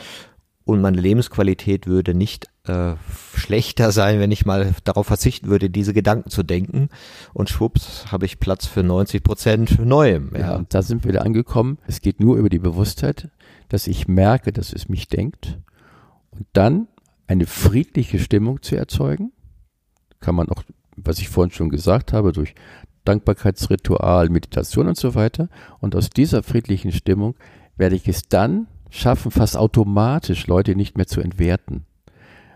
[0.66, 2.94] Und meine Lebensqualität würde nicht äh,
[3.36, 6.88] schlechter sein, wenn ich mal darauf verzichten würde, diese Gedanken zu denken.
[7.34, 10.30] Und schwupps, habe ich Platz für 90 Prozent Neuem.
[10.32, 10.64] Ja, Ja.
[10.68, 11.76] da sind wir wieder angekommen.
[11.86, 13.28] Es geht nur über die Bewusstheit,
[13.68, 15.58] dass ich merke, dass es mich denkt
[16.30, 16.88] und dann
[17.26, 19.32] eine friedliche Stimmung zu erzeugen.
[20.20, 20.62] Kann man auch,
[20.96, 22.54] was ich vorhin schon gesagt habe, durch
[23.04, 25.48] Dankbarkeitsritual, Meditation und so weiter.
[25.80, 27.34] Und aus dieser friedlichen Stimmung
[27.76, 31.84] werde ich es dann schaffen, fast automatisch Leute nicht mehr zu entwerten.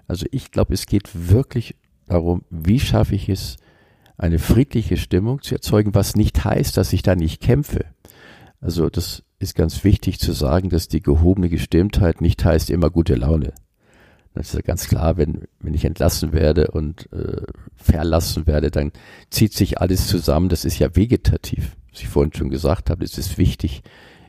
[0.06, 1.76] Also ich glaube, es geht wirklich
[2.06, 3.56] darum, wie schaffe ich es,
[4.16, 7.84] eine friedliche Stimmung zu erzeugen, was nicht heißt, dass ich da nicht kämpfe.
[8.60, 13.14] Also das ist ganz wichtig zu sagen, dass die gehobene Gestimmtheit nicht heißt immer gute
[13.14, 13.52] Laune.
[14.34, 17.42] Das ist ja ganz klar, wenn, wenn ich entlassen werde und äh,
[17.76, 18.92] verlassen werde, dann
[19.30, 20.48] zieht sich alles zusammen.
[20.48, 21.76] Das ist ja vegetativ.
[21.90, 23.82] Was ich vorhin schon gesagt habe, es ist wichtig,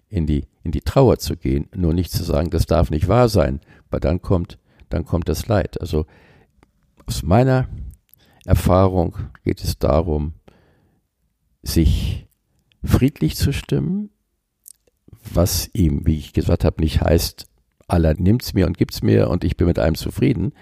[0.10, 3.30] in die, in die Trauer zu gehen, nur nicht zu sagen, das darf nicht wahr
[3.30, 5.80] sein, weil dann kommt, dann kommt das Leid.
[5.80, 6.06] Also
[7.06, 7.68] aus meiner
[8.46, 10.34] Erfahrung geht es darum,
[11.62, 12.28] sich
[12.84, 14.10] friedlich zu stimmen,
[15.32, 17.48] was ihm, wie ich gesagt habe, nicht heißt,
[17.88, 20.54] Allah nimmt's mir und gibt's mir und ich bin mit allem zufrieden.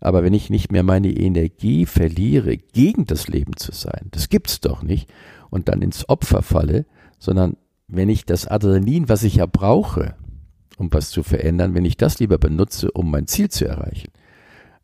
[0.00, 4.60] Aber wenn ich nicht mehr meine Energie verliere, gegen das Leben zu sein, das gibt's
[4.60, 5.10] doch nicht,
[5.50, 6.86] und dann ins Opfer falle,
[7.18, 7.56] sondern
[7.90, 10.14] wenn ich das Adrenalin, was ich ja brauche,
[10.78, 14.12] um was zu verändern, wenn ich das lieber benutze, um mein Ziel zu erreichen.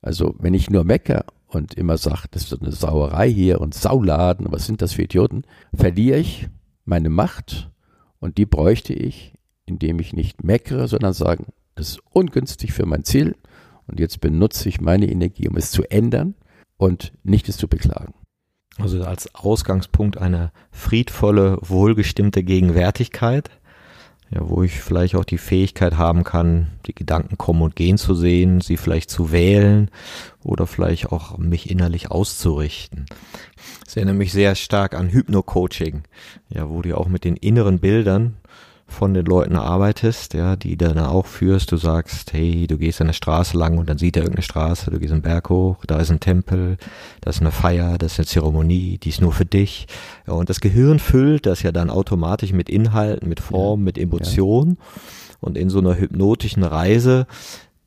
[0.02, 4.46] Also wenn ich nur mecker und immer sage, das ist eine Sauerei hier und Sauladen,
[4.50, 5.42] was sind das für Idioten,
[5.72, 6.48] verliere ich
[6.84, 7.70] meine Macht
[8.18, 9.34] und die bräuchte ich,
[9.64, 11.46] indem ich nicht meckere, sondern sagen,
[11.76, 13.36] das ist ungünstig für mein Ziel
[13.86, 16.34] und jetzt benutze ich meine Energie, um es zu ändern
[16.76, 18.14] und nicht es zu beklagen.
[18.78, 23.50] Also als Ausgangspunkt eine friedvolle, wohlgestimmte Gegenwärtigkeit,
[24.30, 28.14] ja, wo ich vielleicht auch die Fähigkeit haben kann, die Gedanken kommen und gehen zu
[28.14, 29.90] sehen, sie vielleicht zu wählen
[30.42, 33.06] oder vielleicht auch mich innerlich auszurichten.
[33.84, 36.02] Das erinnert mich sehr stark an Hypno-Coaching,
[36.50, 38.36] ja, wo du auch mit den inneren Bildern
[38.88, 43.12] von den Leuten arbeitest, ja, die dann auch führst, du sagst, hey, du gehst eine
[43.12, 46.10] Straße lang und dann sieht er irgendeine Straße, du gehst einen Berg hoch, da ist
[46.10, 46.76] ein Tempel,
[47.20, 49.86] da ist eine Feier, das ist eine Zeremonie, die ist nur für dich.
[50.26, 54.78] Ja, und das Gehirn füllt das ja dann automatisch mit Inhalten, mit Formen, mit Emotionen.
[55.40, 57.26] Und in so einer hypnotischen Reise,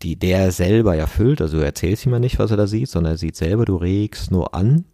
[0.02, 2.90] die der selber ja füllt, also du erzählst ihm ja nicht, was er da sieht,
[2.90, 4.86] sondern er sieht selber, du regst nur an,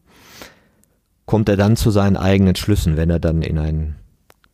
[1.26, 3.96] kommt er dann zu seinen eigenen Schlüssen, wenn er dann in einen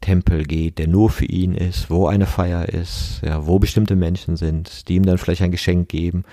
[0.02, 4.36] Tempel geht, der nur für ihn ist, wo eine Feier ist, ja, wo bestimmte Menschen
[4.36, 6.24] sind, die ihm dann vielleicht ein Geschenk geben.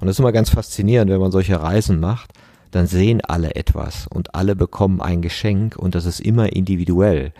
[0.00, 2.32] Und das ist immer ganz faszinierend, wenn man solche Reisen macht,
[2.70, 7.32] dann sehen alle etwas und alle bekommen ein Geschenk und das ist immer individuell.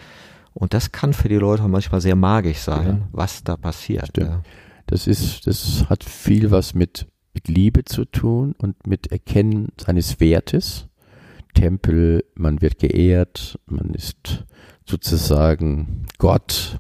[0.55, 3.09] Und das kann für die Leute manchmal sehr magisch sein, Ja.
[3.13, 4.17] was da passiert.
[4.17, 4.43] Ja.
[4.87, 10.19] Das ist, das hat viel was mit, mit Liebe zu tun und mit Erkennen seines
[10.19, 10.87] Wertes.
[11.59, 14.45] Tempel, man wird geehrt, man ist
[14.87, 16.79] sozusagen Gott,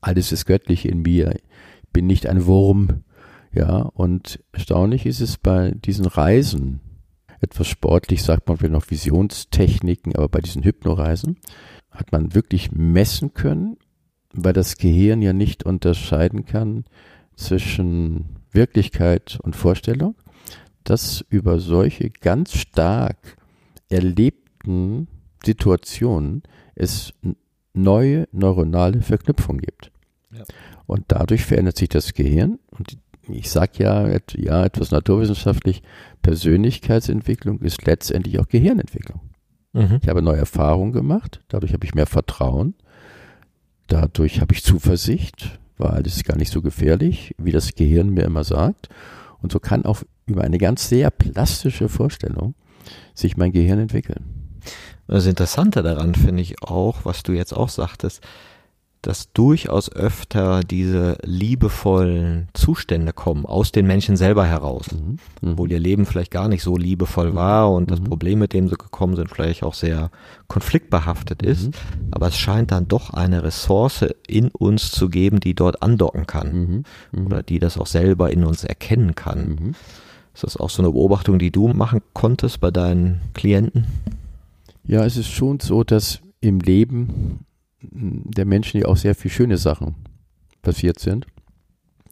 [0.00, 3.04] alles ist göttlich in mir, ich bin nicht ein Wurm,
[3.54, 6.80] ja, und erstaunlich ist es bei diesen Reisen,
[7.40, 11.38] etwas sportlich sagt man vielleicht noch Visionstechniken, aber bei diesen Hypnoreisen
[11.92, 13.76] hat man wirklich messen können,
[14.34, 16.86] weil das Gehirn ja nicht unterscheiden kann
[17.36, 20.16] zwischen Wirklichkeit und Vorstellung,
[20.82, 23.36] dass über solche ganz stark
[23.92, 25.08] erlebten
[25.44, 26.42] Situationen
[26.74, 27.12] es
[27.74, 29.92] neue neuronale Verknüpfungen gibt.
[30.30, 30.44] Ja.
[30.86, 32.58] Und dadurch verändert sich das Gehirn.
[32.70, 35.82] Und ich sage ja, ja, etwas naturwissenschaftlich,
[36.22, 39.20] Persönlichkeitsentwicklung ist letztendlich auch Gehirnentwicklung.
[39.72, 40.00] Mhm.
[40.02, 42.74] Ich habe neue Erfahrungen gemacht, dadurch habe ich mehr Vertrauen,
[43.86, 48.24] dadurch habe ich Zuversicht, weil es ist gar nicht so gefährlich, wie das Gehirn mir
[48.24, 48.88] immer sagt.
[49.40, 52.54] Und so kann auch über eine ganz sehr plastische Vorstellung
[53.14, 54.24] sich mein Gehirn entwickeln.
[55.08, 58.22] Das Interessante daran finde ich auch, was du jetzt auch sagtest,
[59.02, 65.16] dass durchaus öfter diese liebevollen Zustände kommen aus den Menschen selber heraus, Mhm.
[65.40, 65.58] Mhm.
[65.58, 68.04] wo ihr Leben vielleicht gar nicht so liebevoll war und das Mhm.
[68.04, 70.10] Problem, mit dem sie gekommen sind, vielleicht auch sehr
[70.46, 71.66] konfliktbehaftet ist.
[71.66, 71.72] Mhm.
[72.12, 76.52] Aber es scheint dann doch eine Ressource in uns zu geben, die dort andocken kann
[76.52, 76.84] Mhm.
[77.20, 77.26] Mhm.
[77.26, 79.74] oder die das auch selber in uns erkennen kann.
[80.34, 83.86] Ist das auch so eine Beobachtung, die du machen konntest bei deinen Klienten?
[84.84, 87.44] Ja, es ist schon so, dass im Leben
[87.92, 89.94] m, der Menschen ja auch sehr viele schöne Sachen
[90.62, 91.26] passiert sind.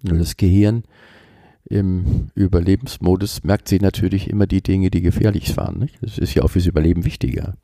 [0.08, 0.84] Und das Gehirn
[1.64, 5.78] im Überlebensmodus merkt sie natürlich immer die Dinge, die gefährlich waren.
[5.78, 5.98] Nicht?
[6.00, 7.54] Das ist ja auch fürs Überleben wichtiger.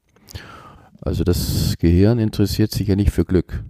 [1.00, 3.64] Also das Gehirn interessiert sich ja nicht für Glück.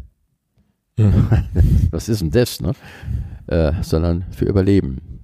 [1.91, 2.72] Was ist denn das, ne?
[3.47, 5.16] Äh, sondern für Überleben.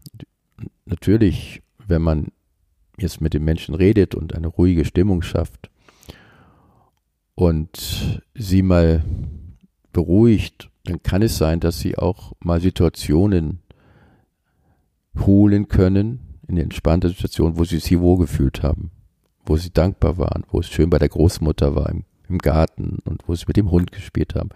[0.85, 2.29] Natürlich, wenn man
[2.99, 5.71] jetzt mit den Menschen redet und eine ruhige Stimmung schafft
[7.35, 9.05] und sie mal
[9.93, 13.61] beruhigt, dann kann es sein, dass sie auch mal Situationen
[15.19, 18.91] holen können, in entspannter Situation, wo sie sich wohlgefühlt haben,
[19.45, 23.23] wo sie dankbar waren, wo es schön bei der Großmutter war im, im Garten und
[23.27, 24.51] wo sie mit dem Hund gespielt haben,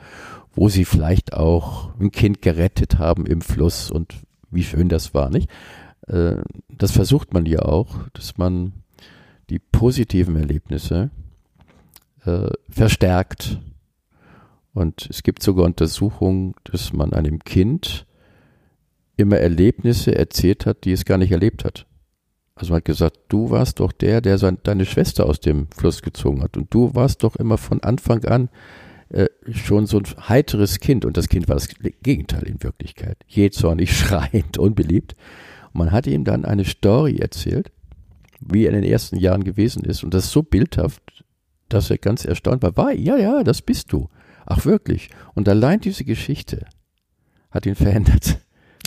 [0.55, 4.15] wo sie vielleicht auch ein Kind gerettet haben im Fluss und
[4.51, 5.49] wie schön das war, nicht?
[6.07, 6.37] Äh,
[6.69, 8.73] das versucht man ja auch, dass man
[9.51, 11.11] die positiven Erlebnisse
[12.25, 13.61] äh, verstärkt.
[14.75, 18.07] Und es gibt sogar Untersuchungen, dass man einem Kind
[19.17, 21.87] immer Erlebnisse erzählt hat, die es gar nicht erlebt hat.
[22.55, 26.03] Also man hat gesagt, du warst doch der, der sein, deine Schwester aus dem Fluss
[26.03, 26.57] gezogen hat.
[26.57, 28.49] Und du warst doch immer von Anfang an
[29.11, 31.05] äh, schon so ein heiteres Kind.
[31.05, 31.69] Und das Kind war das
[32.03, 33.19] Gegenteil in Wirklichkeit.
[33.29, 35.17] Jähzornig, schreiend, unbeliebt.
[35.77, 37.71] Man hat ihm dann eine Story erzählt,
[38.41, 40.05] wie er in den ersten Jahren gewesen ist.
[40.05, 41.25] Und das so bildhaft,
[41.69, 42.77] dass er ganz erstaunt war.
[42.77, 44.09] War, ja, ja, das bist du.
[44.47, 45.11] Ach wirklich.
[45.35, 46.67] Und allein diese Geschichte
[47.51, 48.39] hat ihn verändert.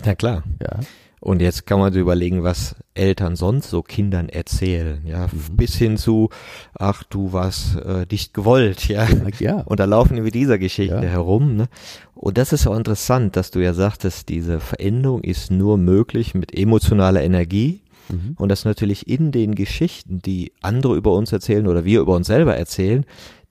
[0.06, 0.44] Ja, klar.
[0.62, 0.80] Ja.
[1.20, 5.58] Und jetzt kann man sich überlegen, was Eltern sonst so Kindern erzählen, ja, mhm.
[5.58, 6.30] bis hin zu,
[6.78, 9.06] ach, du warst äh, nicht gewollt, ja.
[9.40, 9.62] ja.
[9.62, 11.02] Und da laufen wir mit dieser Geschichte ja.
[11.02, 11.68] herum, ne?
[12.16, 16.58] Und das ist auch interessant, dass du ja sagtest, diese Veränderung ist nur möglich mit
[16.58, 17.82] emotionaler Energie.
[18.10, 18.36] Mhm.
[18.38, 22.28] Und dass natürlich in den Geschichten, die andere über uns erzählen oder wir über uns
[22.28, 23.06] selber erzählen,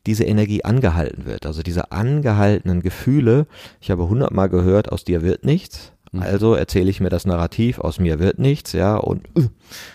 [0.06, 1.46] diese Energie angehalten wird.
[1.46, 3.46] Also diese angehaltenen Gefühle,
[3.80, 5.92] ich habe hundertmal gehört, aus dir wird nichts.
[6.16, 9.48] Also erzähle ich mir das Narrativ, aus mir wird nichts, ja, und uh,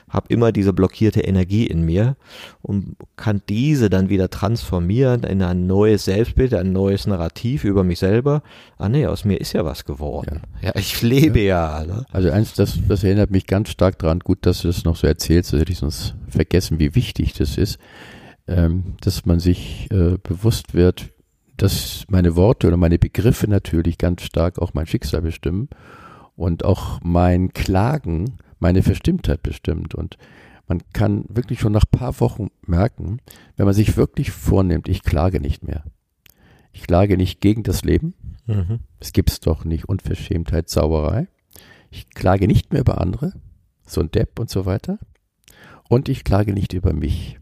[0.09, 2.15] habe immer diese blockierte Energie in mir
[2.61, 7.99] und kann diese dann wieder transformieren in ein neues Selbstbild, ein neues Narrativ über mich
[7.99, 8.43] selber.
[8.77, 10.41] Ah nee, aus mir ist ja was geworden.
[10.61, 11.81] Ja, ja ich lebe ja.
[11.81, 12.05] ja ne?
[12.11, 15.07] Also eins, das, das erinnert mich ganz stark daran, gut, dass du das noch so
[15.07, 17.79] erzählst, das hätte ich sonst vergessen, wie wichtig das ist,
[18.47, 21.09] ähm, dass man sich äh, bewusst wird,
[21.57, 25.69] dass meine Worte oder meine Begriffe natürlich ganz stark auch mein Schicksal bestimmen
[26.35, 29.93] und auch mein Klagen meine Verstimmtheit bestimmt.
[29.93, 30.17] Und
[30.67, 33.19] man kann wirklich schon nach paar Wochen merken,
[33.57, 35.83] wenn man sich wirklich vornimmt, ich klage nicht mehr.
[36.71, 38.15] Ich klage nicht gegen das Leben.
[38.47, 38.79] Mhm.
[38.99, 39.85] Es gibt's doch nicht.
[39.85, 41.27] Unverschämtheit, Sauerei.
[41.91, 43.33] Ich klage nicht mehr über andere,
[43.85, 44.97] so ein Depp und so weiter.
[45.89, 47.39] Und ich klage nicht über mich.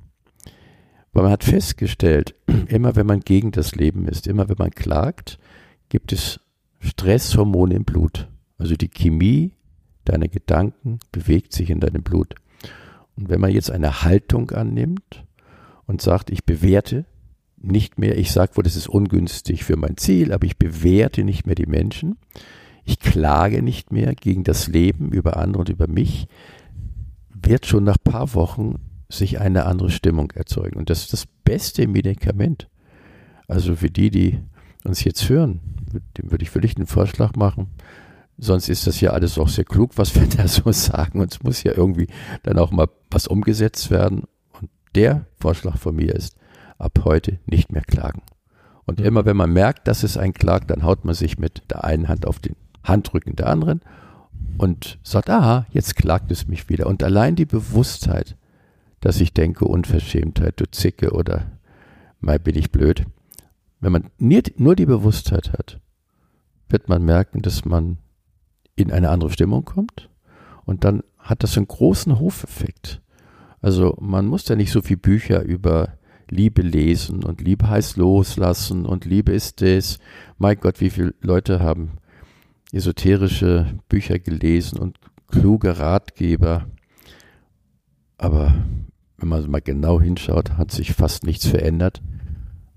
[1.14, 2.36] Weil man hat festgestellt,
[2.68, 5.40] immer wenn man gegen das Leben ist, immer wenn man klagt,
[5.88, 6.42] gibt es
[6.80, 8.28] Stresshormone im Blut.
[8.62, 9.56] Also die Chemie
[10.06, 12.36] deiner Gedanken bewegt sich in deinem Blut.
[13.16, 15.26] Und wenn man jetzt eine Haltung annimmt
[15.88, 17.06] und sagt, ich bewerte
[17.58, 21.48] nicht mehr, ich sage wohl, das ist ungünstig für mein Ziel, aber ich bewerte nicht
[21.48, 22.20] mehr die Menschen,
[22.86, 26.28] ich klage nicht mehr gegen das Leben über andere und über mich,
[27.30, 28.76] wird schon nach ein paar Wochen
[29.10, 30.78] sich eine andere Stimmung erzeugen.
[30.78, 32.70] Und das ist das beste Medikament.
[33.48, 34.40] Also für die, die
[34.84, 35.62] uns jetzt hören,
[36.20, 37.72] dem würde ich wirklich einen Vorschlag machen,
[38.44, 41.22] Sonst ist das ja alles auch sehr klug, was wir da so sagen.
[41.22, 42.08] Und es muss ja irgendwie
[42.42, 44.24] dann auch mal was umgesetzt werden.
[44.60, 46.36] Und der Vorschlag von mir ist,
[46.80, 48.24] ab heute nicht mehr klagen.
[48.86, 49.06] Und mhm.
[49.06, 52.08] immer wenn man merkt, dass es ein klagt, dann haut man sich mit der einen
[52.08, 53.82] Hand auf den Handrücken der anderen
[54.58, 56.88] und sagt, aha, jetzt klagt es mich wieder.
[56.88, 58.36] Und allein die Bewusstheit,
[59.02, 61.44] dass ich denke, Unverschämtheit, du Zicke oder
[62.20, 63.06] mal bin ich blöd.
[63.80, 65.80] Wenn man nur die Bewusstheit hat,
[66.70, 68.00] wird man merken, dass man
[68.82, 70.10] in eine andere Stimmung kommt
[70.66, 73.02] und dann hat das einen großen Hofeffekt.
[73.62, 75.94] Also man muss ja nicht so viel Bücher über
[76.30, 80.00] Liebe lesen und Liebe heißt loslassen und Liebe ist das.
[80.38, 81.92] Mein Gott, wie viele Leute haben
[82.72, 86.68] esoterische Bücher gelesen und kluge Ratgeber.
[88.18, 88.54] Aber
[89.18, 92.02] wenn man mal genau hinschaut, hat sich fast nichts verändert,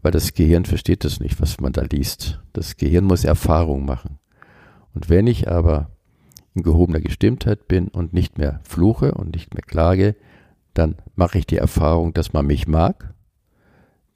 [0.03, 2.41] weil das Gehirn versteht das nicht, was man da liest.
[2.53, 4.19] Das Gehirn muss Erfahrung machen.
[4.95, 5.94] Und wenn ich aber
[6.55, 10.15] in gehobener Gestimmtheit bin und nicht mehr fluche und nicht mehr klage,
[10.73, 13.15] dann mache ich die Erfahrung, dass man mich mag,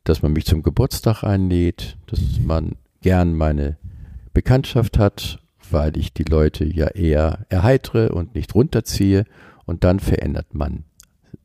[0.05, 3.77] dass man mich zum Geburtstag einlädt, dass man gern meine
[4.33, 9.25] Bekanntschaft hat, weil ich die Leute ja eher erheitere und nicht runterziehe
[9.67, 10.85] und dann verändert man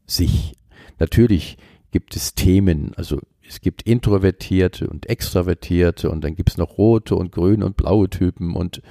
[0.06, 0.54] sich.
[1.00, 1.58] Natürlich
[1.92, 7.16] gibt es Themen, also es gibt Introvertierte und Extravertierte und dann gibt es noch rote
[7.16, 8.82] und grüne und blaue Typen und,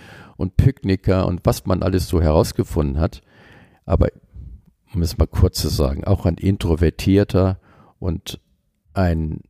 [0.43, 3.22] und Picknicker und was man alles so herausgefunden hat.
[3.86, 4.09] Aber
[4.93, 7.61] um es mal kurz zu sagen, auch ein introvertierter
[8.01, 8.40] und
[8.93, 9.40] ein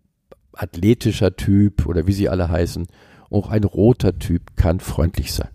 [0.53, 2.87] athletischer Typ oder wie sie alle heißen,
[3.31, 5.49] auch ein roter Typ kann freundlich sein.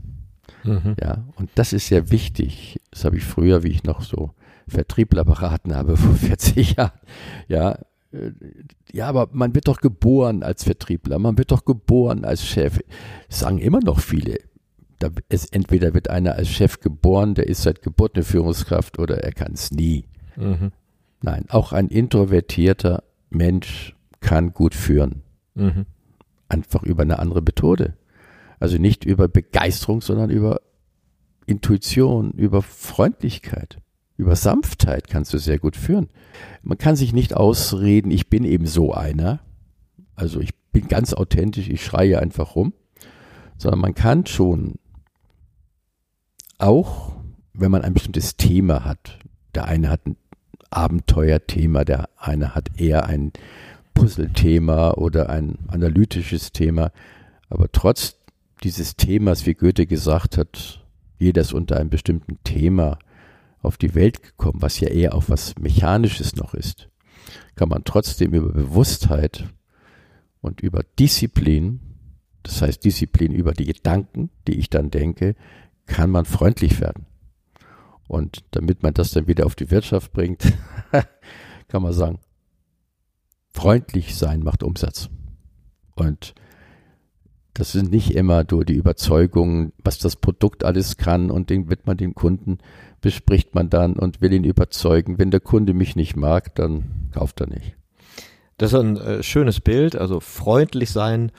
[0.64, 0.96] Mhm.
[1.00, 2.82] Ja, und das ist sehr wichtig.
[2.90, 4.32] Das habe ich früher, wie ich noch so
[4.68, 7.00] Vertriebler beraten habe vor 40 Jahren.
[7.48, 7.78] Ja,
[8.12, 8.32] äh,
[8.92, 12.80] ja, aber man wird doch geboren als Vertriebler, man wird doch geboren als Chef.
[13.28, 14.40] Das sagen immer noch viele.
[15.00, 19.24] Da ist, entweder wird einer als Chef geboren, der ist seit Geburt eine Führungskraft, oder
[19.24, 20.06] er kann es nie.
[20.36, 20.72] Mhm.
[21.22, 25.24] Nein, auch ein introvertierter Mensch kann gut führen.
[25.56, 25.86] Mhm.
[26.50, 27.94] Einfach über eine andere Methode.
[28.60, 30.62] Also nicht über Begeisterung, sondern über
[31.46, 33.78] Intuition, über Freundlichkeit,
[34.18, 36.10] über Sanftheit kannst du sehr gut führen.
[36.64, 39.40] Man kann sich nicht ausreden, ich bin eben so einer.
[40.16, 42.74] Also ich bin ganz authentisch, ich schreie einfach rum.
[43.58, 44.76] Sondern man kann schon
[46.58, 47.14] auch,
[47.54, 49.20] wenn man ein bestimmtes Thema hat,
[49.56, 50.18] der eine hat ein
[50.70, 53.32] Abenteuerthema, der eine hat eher ein
[53.94, 56.92] Puzzlethema oder ein analytisches Thema,
[57.50, 58.18] aber trotz
[58.64, 60.84] dieses Themas, wie Goethe gesagt hat,
[61.20, 63.00] jeder ist unter einem bestimmten Thema
[63.62, 66.90] auf die Welt gekommen, was ja eher auch was Mechanisches noch ist,
[67.56, 69.46] kann man trotzdem über Bewusstheit
[70.42, 71.80] und über Disziplin,
[72.44, 75.36] das heißt Disziplin über die Gedanken, die ich dann denke,
[75.88, 77.06] kann man freundlich werden.
[78.08, 80.54] Und damit man das dann wieder auf die Wirtschaft bringt,
[81.68, 82.20] kann man sagen,
[83.52, 85.10] freundlich sein macht Umsatz.
[85.96, 86.36] Und
[87.54, 91.88] das sind nicht immer nur die Überzeugungen, was das Produkt alles kann und den wird
[91.88, 92.60] man den Kunden,
[93.02, 95.18] bespricht man dann und will ihn überzeugen.
[95.18, 97.76] Wenn der Kunde mich nicht mag, dann kauft er nicht.
[98.58, 101.32] Das ist ein äh, schönes Bild, also freundlich sein,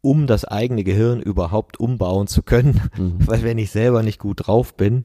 [0.00, 2.80] um das eigene Gehirn überhaupt umbauen zu können.
[2.96, 3.14] Mhm.
[3.26, 5.04] Weil wenn ich selber nicht gut drauf bin,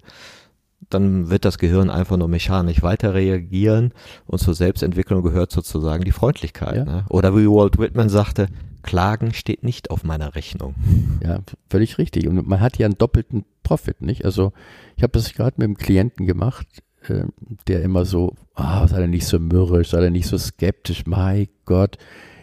[0.89, 3.93] dann wird das Gehirn einfach nur mechanisch weiter reagieren
[4.25, 6.77] und zur Selbstentwicklung gehört sozusagen die Freundlichkeit.
[6.77, 6.85] Ja.
[6.85, 7.05] Ne?
[7.09, 8.47] Oder wie Walt Whitman sagte,
[8.83, 10.75] Klagen steht nicht auf meiner Rechnung.
[11.23, 11.39] Ja,
[11.69, 12.27] völlig richtig.
[12.27, 14.25] Und man hat ja einen doppelten Profit, nicht?
[14.25, 14.53] Also
[14.95, 16.67] ich habe das gerade mit einem Klienten gemacht,
[17.07, 17.25] äh,
[17.67, 21.47] der immer so, ah, sei er nicht so mürrisch, sei er nicht so skeptisch, mein
[21.65, 21.97] Gott,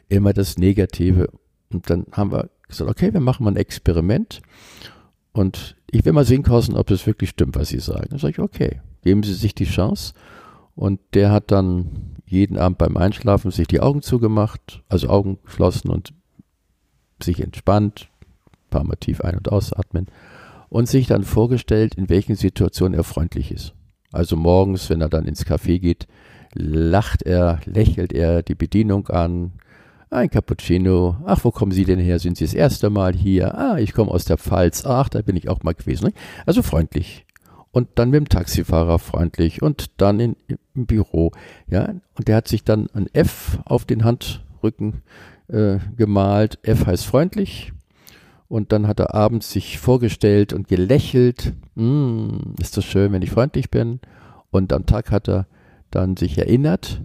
[0.08, 1.28] immer das Negative.
[1.72, 4.40] Und dann haben wir gesagt, okay, wir machen mal ein Experiment
[5.32, 8.08] und ich will mal sehen, Carsten, ob das wirklich stimmt, was Sie sagen.
[8.10, 10.12] Dann sage ich, okay, geben Sie sich die Chance.
[10.74, 15.90] Und der hat dann jeden Abend beim Einschlafen sich die Augen zugemacht, also Augen geschlossen
[15.90, 16.12] und
[17.22, 18.08] sich entspannt,
[18.52, 20.06] ein paar Mal tief ein- und ausatmen
[20.68, 23.74] und sich dann vorgestellt, in welchen Situationen er freundlich ist.
[24.12, 26.06] Also morgens, wenn er dann ins Café geht,
[26.54, 29.52] lacht er, lächelt er die Bedienung an,
[30.10, 31.16] ein Cappuccino.
[31.26, 32.18] Ach, wo kommen Sie denn her?
[32.18, 33.56] Sind Sie das erste Mal hier?
[33.56, 34.84] Ah, ich komme aus der Pfalz.
[34.86, 36.12] Ach, da bin ich auch mal gewesen.
[36.46, 37.26] Also freundlich.
[37.70, 40.36] Und dann mit dem Taxifahrer freundlich und dann in,
[40.74, 41.32] im Büro.
[41.68, 45.02] Ja, und der hat sich dann ein F auf den Handrücken
[45.48, 46.58] äh, gemalt.
[46.62, 47.72] F heißt freundlich.
[48.48, 51.52] Und dann hat er abends sich vorgestellt und gelächelt.
[51.74, 54.00] Mm, ist das schön, wenn ich freundlich bin.
[54.50, 55.46] Und am Tag hat er
[55.90, 57.02] dann sich erinnert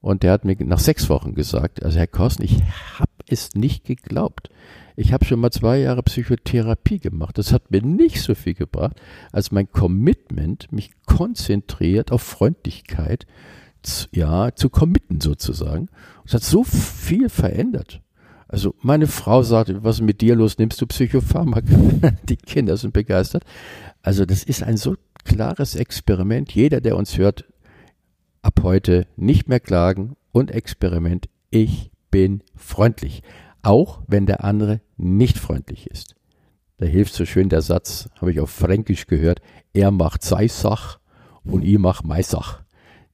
[0.00, 2.62] und der hat mir nach sechs Wochen gesagt, also Herr Korsen, ich
[2.98, 4.50] habe es nicht geglaubt.
[4.96, 7.38] Ich habe schon mal zwei Jahre Psychotherapie gemacht.
[7.38, 8.96] Das hat mir nicht so viel gebracht,
[9.32, 13.26] als mein Commitment, mich konzentriert auf Freundlichkeit,
[14.12, 15.88] ja, zu committen sozusagen.
[16.24, 18.02] Es hat so viel verändert.
[18.48, 20.58] Also meine Frau sagte, was ist mit dir los?
[20.58, 21.76] Nimmst du Psychopharmaka?
[22.28, 23.44] Die Kinder sind begeistert.
[24.02, 26.52] Also das ist ein so klares Experiment.
[26.52, 27.44] Jeder, der uns hört,
[28.42, 31.28] ab heute nicht mehr klagen und Experiment.
[31.50, 33.22] Ich bin freundlich,
[33.62, 36.14] auch wenn der andere nicht freundlich ist.
[36.78, 39.40] Da hilft so schön der Satz, habe ich auf Fränkisch gehört,
[39.72, 40.98] er macht Seisach
[41.44, 42.62] und ich mach Meisach.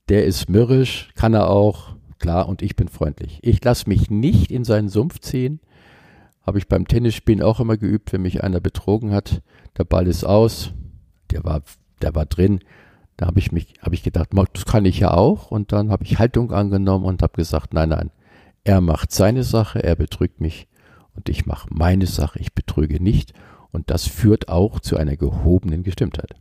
[0.09, 3.39] Der ist mürrisch, kann er auch, klar, und ich bin freundlich.
[3.43, 5.61] Ich lasse mich nicht in seinen Sumpf ziehen.
[6.47, 9.41] Habe ich beim Tennisspielen auch immer geübt, wenn mich einer betrogen hat.
[9.79, 10.73] Der Ball ist aus,
[11.31, 11.63] der war,
[12.03, 12.61] der war drin.
[13.17, 15.51] Da habe ich mich, habe ich gedacht, das kann ich ja auch.
[15.51, 18.11] Und dann habe ich Haltung angenommen und habe gesagt, nein, nein,
[18.65, 20.67] er macht seine Sache, er betrügt mich
[21.15, 23.33] und ich mache meine Sache, ich betrüge nicht.
[23.71, 26.37] Und das führt auch zu einer gehobenen Gestimmtheit.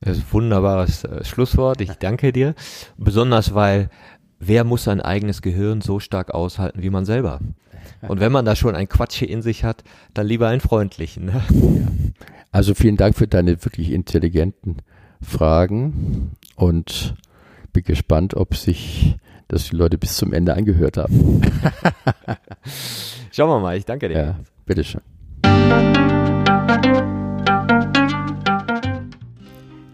[0.00, 1.80] Das ist ein wunderbares äh, Schlusswort.
[1.80, 2.54] Ich danke dir.
[2.96, 3.90] Besonders weil
[4.38, 7.40] wer muss sein eigenes Gehirn so stark aushalten wie man selber?
[8.02, 9.84] Und wenn man da schon ein Quatsch in sich hat,
[10.14, 11.26] dann lieber einen freundlichen.
[11.26, 11.42] Ne?
[11.50, 11.88] Ja.
[12.50, 14.78] Also vielen Dank für deine wirklich intelligenten
[15.22, 17.14] Fragen und
[17.72, 19.16] bin gespannt, ob sich
[19.48, 21.42] das die Leute bis zum Ende angehört haben.
[23.32, 24.16] Schauen wir mal, ich danke dir.
[24.16, 25.00] Ja, bitteschön.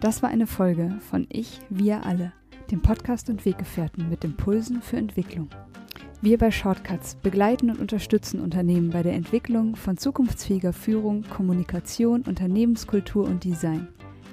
[0.01, 2.33] Das war eine Folge von Ich, wir alle,
[2.71, 5.49] dem Podcast und Weggefährten mit Impulsen für Entwicklung.
[6.23, 13.27] Wir bei Shortcuts begleiten und unterstützen Unternehmen bei der Entwicklung von zukunftsfähiger Führung, Kommunikation, Unternehmenskultur
[13.27, 13.89] und Design.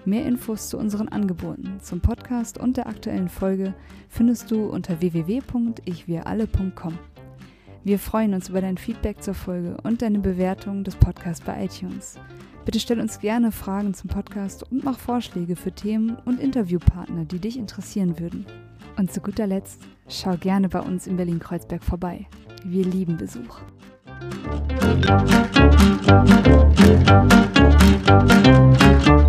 [0.05, 3.73] Mehr Infos zu unseren Angeboten, zum Podcast und der aktuellen Folge
[4.09, 6.97] findest du unter www.ichwiralle.com.
[7.85, 12.19] Wir freuen uns über dein Feedback zur Folge und deine Bewertung des Podcasts bei iTunes.
[12.65, 17.39] Bitte stell uns gerne Fragen zum Podcast und mach Vorschläge für Themen und Interviewpartner, die
[17.39, 18.45] dich interessieren würden.
[18.97, 22.27] Und zu guter Letzt, schau gerne bei uns in Berlin-Kreuzberg vorbei.
[22.65, 23.61] Wir lieben Besuch.
[28.05, 29.22] Musik